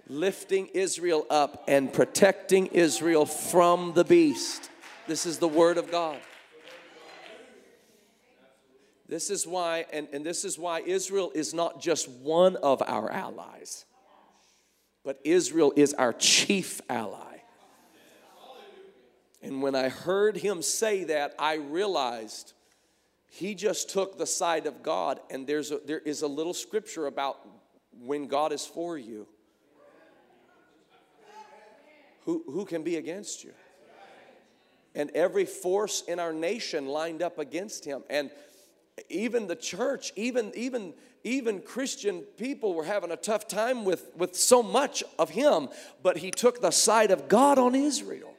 [0.10, 4.70] lifting Israel up and protecting Israel from the beast.
[5.08, 6.20] This is the word of God.
[9.08, 13.10] This is why, and, and this is why Israel is not just one of our
[13.12, 13.86] allies,
[15.04, 17.38] but Israel is our chief ally.
[19.42, 22.54] And when I heard him say that, I realized
[23.30, 25.20] he just took the side of God.
[25.30, 27.38] And there's a, there is a little scripture about
[27.92, 29.28] when God is for you
[32.30, 33.54] who, who can be against you?
[34.94, 38.04] And every force in our nation lined up against him.
[38.08, 38.30] And
[39.10, 44.36] even the church, even, even, even Christian people were having a tough time with, with
[44.36, 45.70] so much of him,
[46.04, 48.36] but he took the side of God on Israel.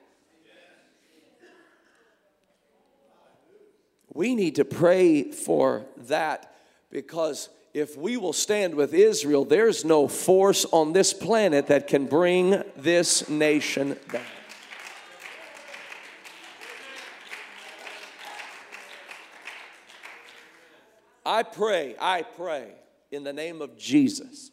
[4.13, 6.55] We need to pray for that
[6.91, 12.07] because if we will stand with Israel, there's no force on this planet that can
[12.07, 14.23] bring this nation down.
[21.25, 22.73] I pray, I pray
[23.13, 24.51] in the name of Jesus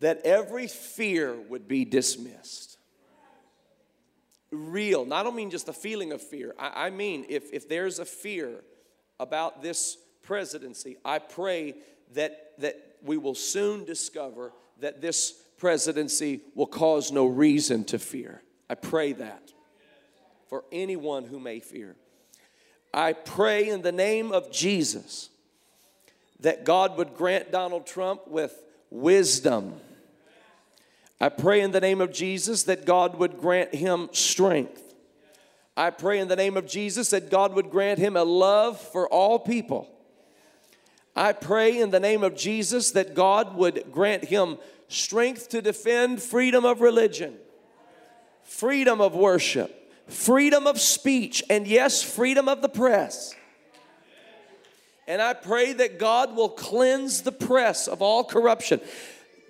[0.00, 2.69] that every fear would be dismissed
[4.52, 7.68] Real, Now, I don't mean just the feeling of fear, I, I mean if, if
[7.68, 8.62] there's a fear
[9.20, 11.74] about this presidency, I pray
[12.14, 18.42] that, that we will soon discover that this presidency will cause no reason to fear.
[18.68, 19.52] I pray that
[20.48, 21.94] for anyone who may fear.
[22.92, 25.30] I pray in the name of Jesus
[26.40, 29.74] that God would grant Donald Trump with wisdom.
[31.20, 34.94] I pray in the name of Jesus that God would grant him strength.
[35.76, 39.08] I pray in the name of Jesus that God would grant him a love for
[39.08, 39.88] all people.
[41.14, 44.58] I pray in the name of Jesus that God would grant him
[44.88, 47.36] strength to defend freedom of religion,
[48.42, 53.34] freedom of worship, freedom of speech, and yes, freedom of the press.
[55.06, 58.80] And I pray that God will cleanse the press of all corruption.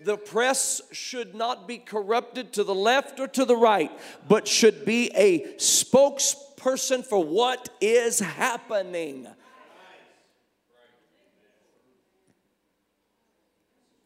[0.02, 3.92] The press should not be corrupted to the left or to the right,
[4.26, 9.26] but should be a spokesperson for what is happening.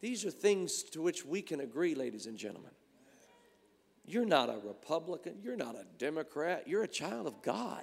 [0.01, 2.71] These are things to which we can agree, ladies and gentlemen.
[4.05, 7.81] You're not a Republican, you're not a Democrat, you're a child of God.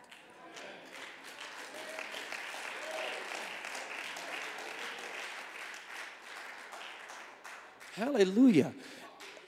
[7.94, 8.72] Hallelujah.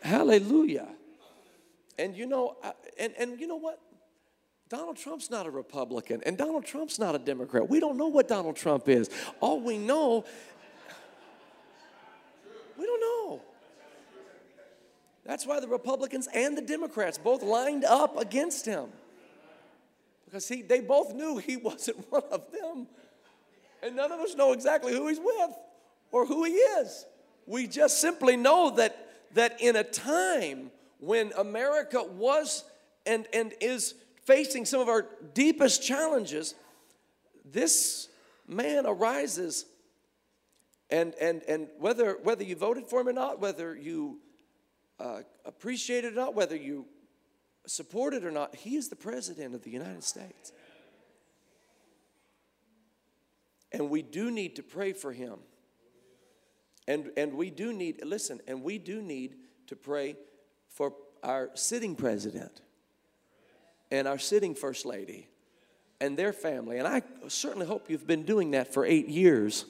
[0.02, 0.88] Hallelujah.
[1.98, 2.56] And you know,
[2.98, 3.80] and, and you know what?
[4.68, 7.68] Donald Trump's not a Republican, and Donald Trump's not a Democrat.
[7.68, 9.08] We don't know what Donald Trump is.
[9.40, 10.24] All we know,
[12.76, 13.42] we don't know.
[15.24, 18.88] That's why the Republicans and the Democrats both lined up against him.
[20.24, 22.88] Because he, they both knew he wasn't one of them.
[23.82, 25.50] And none of us know exactly who he's with
[26.10, 27.06] or who he is.
[27.46, 32.64] We just simply know that, that in a time when America was
[33.06, 36.54] and, and is facing some of our deepest challenges,
[37.44, 38.08] this
[38.48, 39.66] man arises
[40.90, 44.20] and, and, and whether, whether you voted for him or not, whether you
[45.00, 46.86] uh, appreciate it or not, whether you
[47.66, 50.52] support it or not, he is the president of the United States.
[53.72, 55.38] And we do need to pray for him.
[56.86, 59.36] And, and we do need, listen, and we do need
[59.68, 60.16] to pray
[60.68, 62.60] for our sitting president
[63.90, 65.28] and our sitting first lady
[66.00, 66.78] and their family.
[66.78, 69.64] And I certainly hope you've been doing that for eight years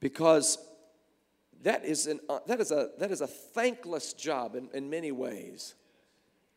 [0.00, 0.58] because
[1.62, 5.12] that is, an, uh, that is, a, that is a thankless job in, in many
[5.12, 5.74] ways.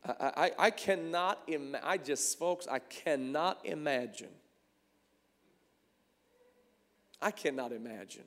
[0.06, 4.30] I, I, I cannot, Im- I just, folks, I cannot imagine.
[7.22, 8.24] I cannot imagine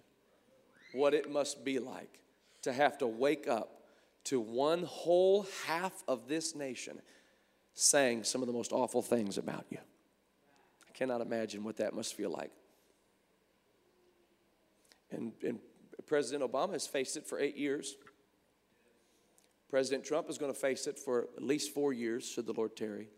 [0.93, 2.21] what it must be like
[2.63, 3.83] to have to wake up
[4.25, 7.01] to one whole half of this nation
[7.75, 9.79] saying some of the most awful things about you.
[9.79, 12.51] I cannot imagine what that must feel like.
[15.11, 15.59] And, and
[16.07, 17.97] President Obama has faced it for eight years.
[19.69, 22.77] President Trump is going to face it for at least four years, should the Lord
[22.77, 23.09] tarry.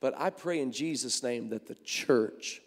[0.00, 2.62] But I pray in Jesus' name that the church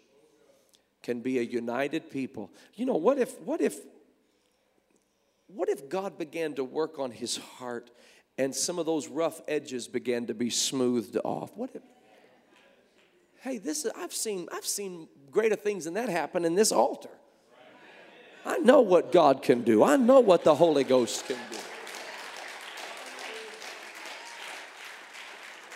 [1.02, 2.50] can be a united people.
[2.74, 3.76] You know, what if, what if,
[5.48, 7.90] what if God began to work on his heart
[8.38, 11.50] and some of those rough edges began to be smoothed off?
[11.56, 11.82] What if,
[13.42, 17.10] hey, this is, I've seen, I've seen greater things than that happen in this altar.
[18.44, 19.84] I know what God can do.
[19.84, 21.58] I know what the Holy Ghost can do.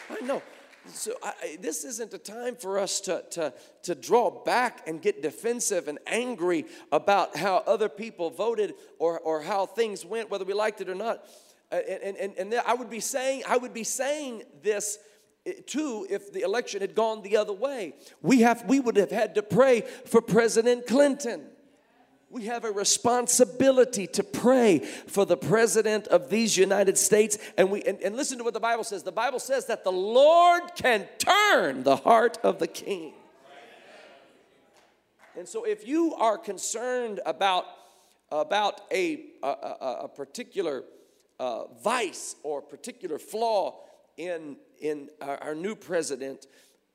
[0.09, 0.43] I know
[0.89, 5.23] so I, this isn't a time for us to, to, to draw back and get
[5.23, 10.55] defensive and angry about how other people voted or, or how things went, whether we
[10.55, 11.25] liked it or not.
[11.73, 14.99] Uh, and, and, and I would be saying, I would be saying this
[15.45, 17.95] eh, too if the election had gone the other way.
[18.23, 21.47] We, have, we would have had to pray for President Clinton.
[22.29, 27.39] We have a responsibility to pray for the president of these United States.
[27.57, 29.05] And, we, and, and listen to what the Bible says.
[29.05, 33.15] The Bible says that the Lord can turn the heart of the king.
[35.39, 37.67] And so, if you are concerned about,
[38.33, 39.49] about a, a,
[40.03, 40.83] a particular
[41.39, 43.81] uh, vice or particular flaw
[44.17, 46.47] in, in our, our new president,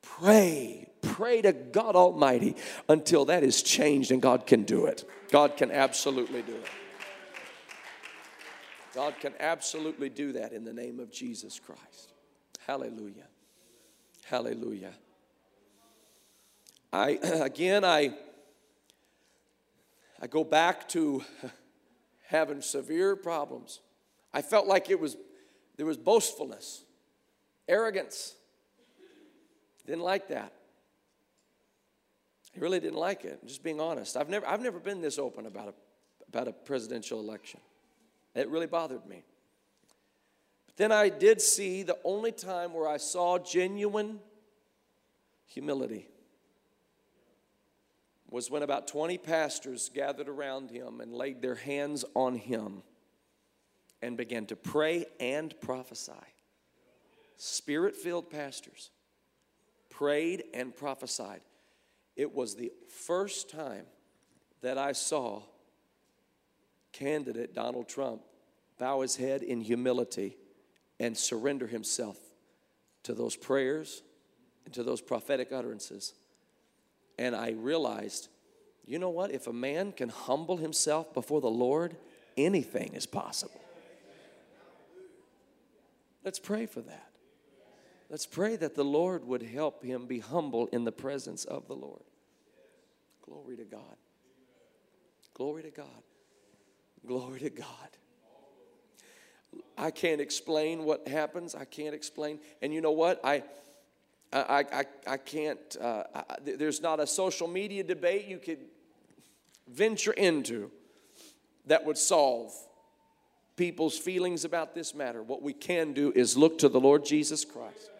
[0.01, 2.55] Pray, pray to God Almighty
[2.89, 5.03] until that is changed and God can do it.
[5.31, 6.67] God can absolutely do it.
[8.93, 12.13] God can absolutely do that in the name of Jesus Christ.
[12.67, 13.27] Hallelujah.
[14.25, 14.93] Hallelujah.
[16.91, 18.13] I again I
[20.21, 21.23] I go back to
[22.27, 23.79] having severe problems.
[24.33, 25.17] I felt like it was
[25.77, 26.83] there was boastfulness,
[27.67, 28.35] arrogance.
[29.85, 30.53] Didn't like that.
[32.53, 33.39] He really didn't like it.
[33.45, 34.17] Just being honest.
[34.17, 35.73] I've never I've never been this open about a
[36.27, 37.59] about a presidential election.
[38.35, 39.23] It really bothered me.
[40.67, 44.19] But then I did see the only time where I saw genuine
[45.45, 46.07] humility
[48.29, 52.81] was when about 20 pastors gathered around him and laid their hands on him
[54.01, 56.13] and began to pray and prophesy.
[57.35, 58.89] Spirit filled pastors
[59.91, 61.41] prayed and prophesied.
[62.15, 62.71] It was the
[63.05, 63.85] first time
[64.61, 65.43] that I saw
[66.91, 68.21] candidate Donald Trump
[68.79, 70.37] bow his head in humility
[70.99, 72.17] and surrender himself
[73.03, 74.01] to those prayers
[74.65, 76.13] and to those prophetic utterances.
[77.17, 78.29] And I realized,
[78.85, 79.31] you know what?
[79.31, 81.95] If a man can humble himself before the Lord,
[82.37, 83.61] anything is possible.
[86.23, 87.10] Let's pray for that.
[88.11, 91.75] Let's pray that the Lord would help him be humble in the presence of the
[91.75, 92.03] Lord.
[93.25, 93.95] Glory to God.
[95.33, 96.03] Glory to God.
[97.07, 97.67] Glory to God.
[99.77, 101.55] I can't explain what happens.
[101.55, 102.39] I can't explain.
[102.61, 103.21] And you know what?
[103.23, 103.43] I
[104.33, 108.59] I, I, I can't, uh, I, there's not a social media debate you could
[109.67, 110.71] venture into
[111.65, 112.53] that would solve
[113.57, 115.21] people's feelings about this matter.
[115.21, 117.91] What we can do is look to the Lord Jesus Christ,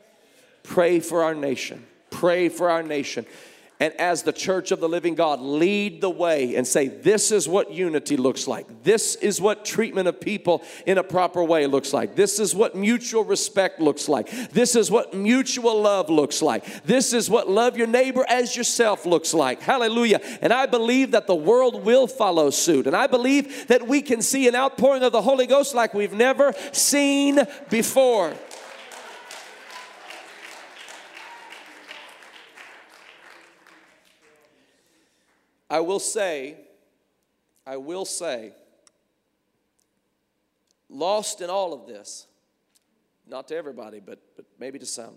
[0.64, 3.26] pray for our nation, pray for our nation
[3.82, 7.47] and as the church of the living God, lead the way and say, This is
[7.47, 8.84] what unity looks like.
[8.84, 12.16] This is what treatment of people in a proper way looks like.
[12.16, 14.30] This is what mutual respect looks like.
[14.51, 16.84] This is what mutual love looks like.
[16.84, 19.64] This is what love your neighbor as yourself looks like.
[19.64, 20.22] Hallelujah.
[20.41, 22.86] And I believe that the world will follow suit.
[22.86, 26.14] And I believe that we can see an outpouring of the Holy Ghost like we've
[26.14, 27.39] never seen
[27.72, 28.36] before.
[35.72, 36.57] I will say,
[37.65, 38.51] I will say,
[40.89, 42.28] lost in all of this,
[43.26, 45.13] not to everybody, but, but maybe to some,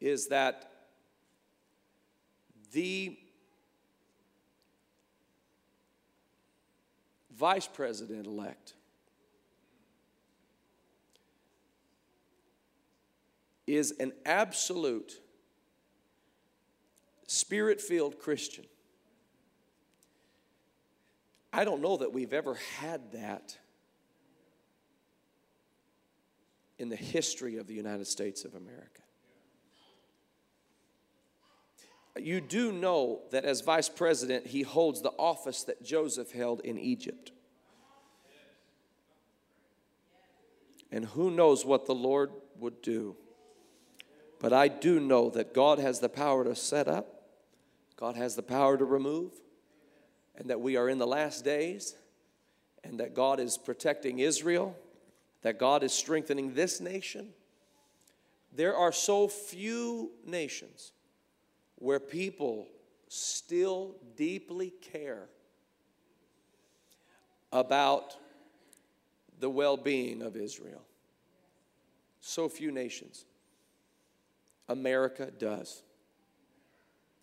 [0.00, 0.72] is that
[2.72, 3.16] the
[7.36, 8.74] vice president elect
[13.64, 15.20] is an absolute
[17.28, 18.64] spirit filled Christian.
[21.58, 23.58] I don't know that we've ever had that
[26.78, 29.02] in the history of the United States of America.
[32.16, 36.78] You do know that as vice president, he holds the office that Joseph held in
[36.78, 37.32] Egypt.
[40.92, 42.30] And who knows what the Lord
[42.60, 43.16] would do.
[44.38, 47.24] But I do know that God has the power to set up,
[47.96, 49.32] God has the power to remove,
[50.38, 51.94] and that we are in the last days
[52.84, 54.74] and that God is protecting Israel,
[55.42, 57.30] that God is strengthening this nation.
[58.54, 60.92] There are so few nations
[61.74, 62.68] where people
[63.08, 65.28] still deeply care
[67.52, 68.16] about
[69.40, 70.82] the well being of Israel.
[72.20, 73.24] So few nations.
[74.68, 75.82] America does.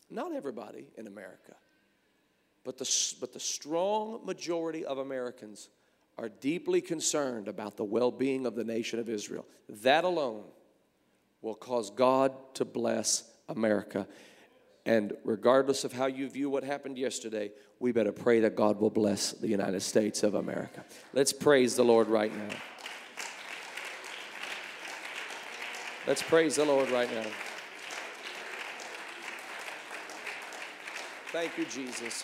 [0.09, 1.55] Not everybody in America.
[2.66, 5.70] But the, but the strong majority of Americans
[6.18, 9.45] are deeply concerned about the well being of the nation of Israel.
[9.84, 10.45] That alone
[11.41, 14.07] will cause God to bless America.
[14.88, 18.89] And regardless of how you view what happened yesterday, we better pray that God will
[18.89, 20.84] bless the United States of America.
[21.13, 22.55] Let's praise the Lord right now.
[26.07, 27.26] Let's praise the Lord right now.
[31.32, 32.24] Thank you, Jesus.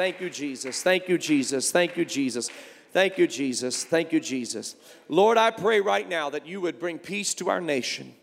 [0.00, 0.82] Thank you, Jesus.
[0.82, 1.70] Thank you, Jesus.
[1.70, 2.48] Thank you, Jesus.
[2.90, 3.84] Thank you, Jesus.
[3.84, 4.74] Thank you, Jesus.
[5.10, 8.14] Lord, I pray right now that you would bring peace to our nation.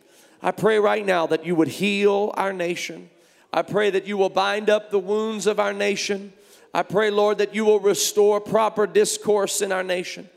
[0.42, 3.12] I pray right now that you would heal our nation.
[3.54, 6.34] I pray that you will bind up the wounds of our nation.
[6.74, 10.28] I pray, Lord, that you will restore proper discourse in our nation.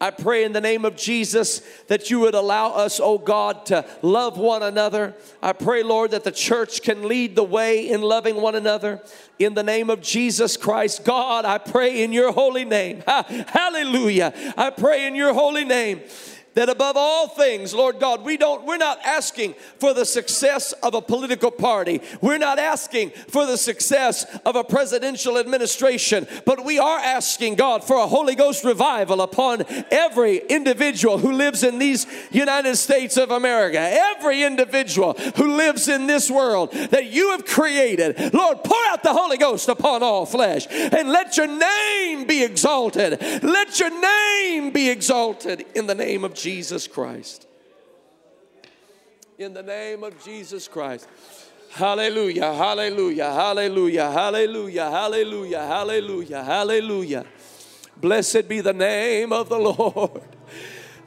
[0.00, 3.84] I pray in the name of Jesus that you would allow us, oh God, to
[4.00, 5.14] love one another.
[5.42, 9.02] I pray, Lord, that the church can lead the way in loving one another.
[9.38, 13.02] In the name of Jesus Christ, God, I pray in your holy name.
[13.06, 14.32] Hallelujah.
[14.56, 16.00] I pray in your holy name
[16.54, 20.94] that above all things, Lord God, we don't, we're not asking for the success of
[20.94, 22.00] a political party.
[22.20, 27.84] We're not asking for the success of a presidential administration, but we are asking God
[27.84, 33.30] for a Holy Ghost revival upon every individual who lives in these United States of
[33.30, 38.34] America, every individual who lives in this world that you have created.
[38.34, 43.20] Lord, pour out the Holy Ghost upon all flesh and let your name be exalted.
[43.42, 46.34] Let your name be exalted in the name of
[46.86, 47.46] Christ.
[49.38, 51.08] In the name of Jesus Christ.
[51.70, 57.24] Hallelujah, hallelujah, hallelujah, hallelujah, hallelujah, hallelujah, hallelujah.
[57.96, 60.22] Blessed be the name of the Lord.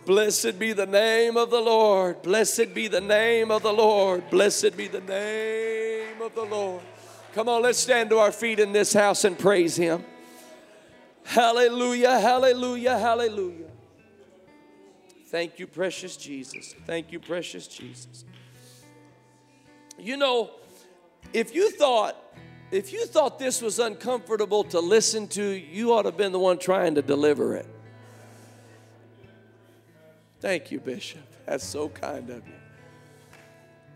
[0.05, 2.21] Blessed be the name of the Lord.
[2.21, 4.29] Blessed be the name of the Lord.
[4.29, 6.81] Blessed be the name of the Lord.
[7.33, 10.03] Come on, let's stand to our feet in this house and praise Him.
[11.23, 13.72] Hallelujah, hallelujah, hallelujah.
[15.33, 16.75] Thank you, precious Jesus.
[16.85, 18.23] Thank you, precious Jesus.
[19.97, 20.51] You know,
[21.33, 22.15] if you thought
[22.69, 26.39] if you thought this was uncomfortable to listen to, you ought to have been the
[26.39, 27.65] one trying to deliver it.
[30.39, 31.25] Thank you, Bishop.
[31.47, 32.53] That's so kind of you.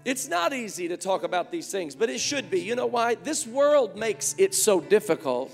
[0.06, 2.62] It's not easy to talk about these things, but it should be.
[2.62, 3.14] You know why?
[3.14, 5.54] This world makes it so difficult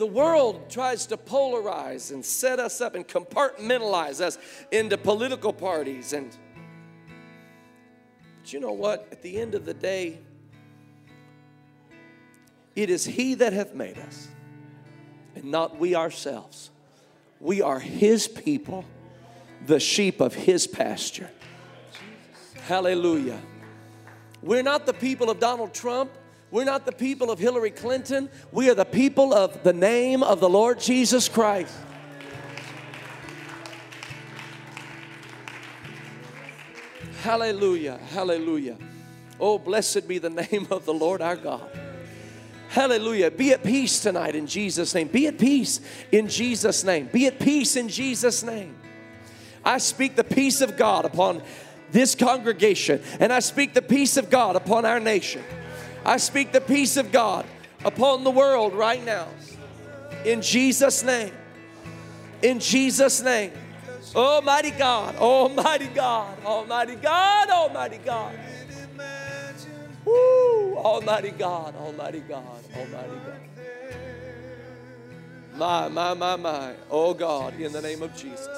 [0.00, 4.38] the world tries to polarize and set us up and compartmentalize us
[4.70, 6.14] into political parties.
[6.14, 6.34] And
[8.40, 9.06] but you know what?
[9.12, 10.20] At the end of the day
[12.74, 14.28] it is he that hath made us
[15.34, 16.70] and not we ourselves.
[17.38, 18.86] We are his people
[19.66, 21.30] the sheep of his pasture.
[22.62, 23.38] Hallelujah.
[24.40, 26.10] We're not the people of donald trump
[26.50, 28.28] we're not the people of Hillary Clinton.
[28.50, 31.74] We are the people of the name of the Lord Jesus Christ.
[37.22, 38.78] Hallelujah, hallelujah.
[39.38, 41.70] Oh, blessed be the name of the Lord our God.
[42.70, 43.30] Hallelujah.
[43.32, 45.08] Be at peace tonight in Jesus' name.
[45.08, 45.80] Be at peace
[46.12, 47.06] in Jesus' name.
[47.12, 48.76] Be at peace in Jesus' name.
[49.64, 51.42] I speak the peace of God upon
[51.90, 55.42] this congregation, and I speak the peace of God upon our nation.
[56.04, 57.46] I speak the peace of God
[57.84, 59.28] upon the world right now.
[60.24, 61.32] In Jesus' name.
[62.42, 63.52] In Jesus' name.
[64.14, 68.34] Almighty God, Almighty God, Almighty God, Almighty God.
[70.04, 70.76] Woo!
[70.76, 73.40] Almighty God, Almighty God, Almighty God.
[75.56, 76.72] My, my, my, my.
[76.90, 78.48] Oh God, in the name of Jesus.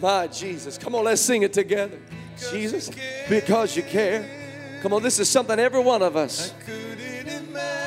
[0.00, 0.76] My Jesus.
[0.78, 1.98] Come on, let's sing it together.
[2.50, 2.90] Jesus,
[3.28, 4.43] because you care.
[4.84, 6.52] Come on, this is something every one of us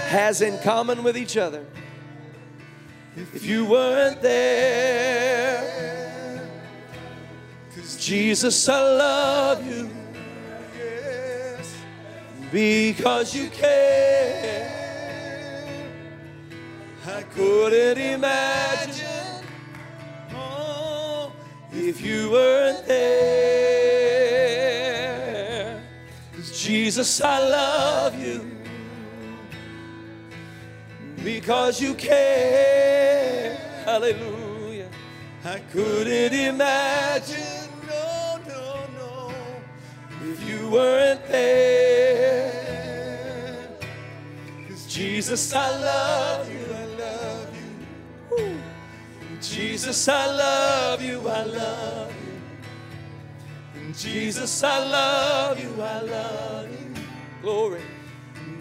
[0.08, 1.64] has in common with each other.
[3.16, 5.62] If you weren't there,
[8.00, 9.92] Jesus, I love you
[12.52, 14.74] because you care.
[17.06, 19.46] I couldn't imagine
[20.34, 21.32] oh,
[21.72, 23.57] if you weren't there.
[26.68, 28.52] Jesus, I love you
[31.24, 33.56] because you care.
[33.86, 34.90] Hallelujah.
[35.46, 39.32] I couldn't imagine, no, no, no,
[40.30, 42.50] if you weren't there.
[44.68, 47.48] Cause Jesus, I love you, I love
[48.38, 48.60] you.
[49.40, 52.17] Jesus, I love you, I love you.
[53.98, 56.94] Jesus, I love you, I love you.
[57.42, 57.82] Glory.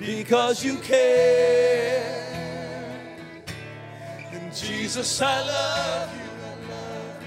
[0.00, 2.24] Because you care.
[4.32, 7.22] And Jesus, I love you, I love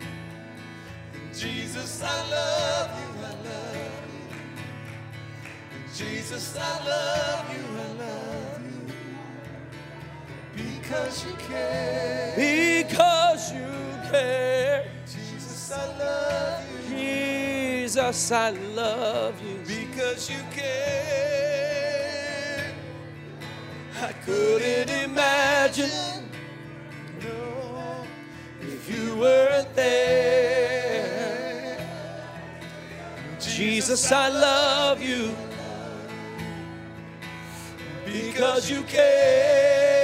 [0.00, 1.32] you.
[1.32, 3.76] Jesus, I love you, I love
[4.10, 5.94] you.
[5.94, 10.64] Jesus, I love you, I love you.
[10.64, 12.34] Because you care.
[12.34, 13.70] Because you
[14.10, 14.84] care.
[15.06, 16.61] Jesus, I love you.
[17.92, 21.84] Jesus, I love you because you care.
[24.00, 26.24] I couldn't imagine
[27.22, 28.06] no,
[28.62, 30.16] if you weren't there.
[33.38, 35.36] Jesus, I love you
[38.06, 40.01] because you care.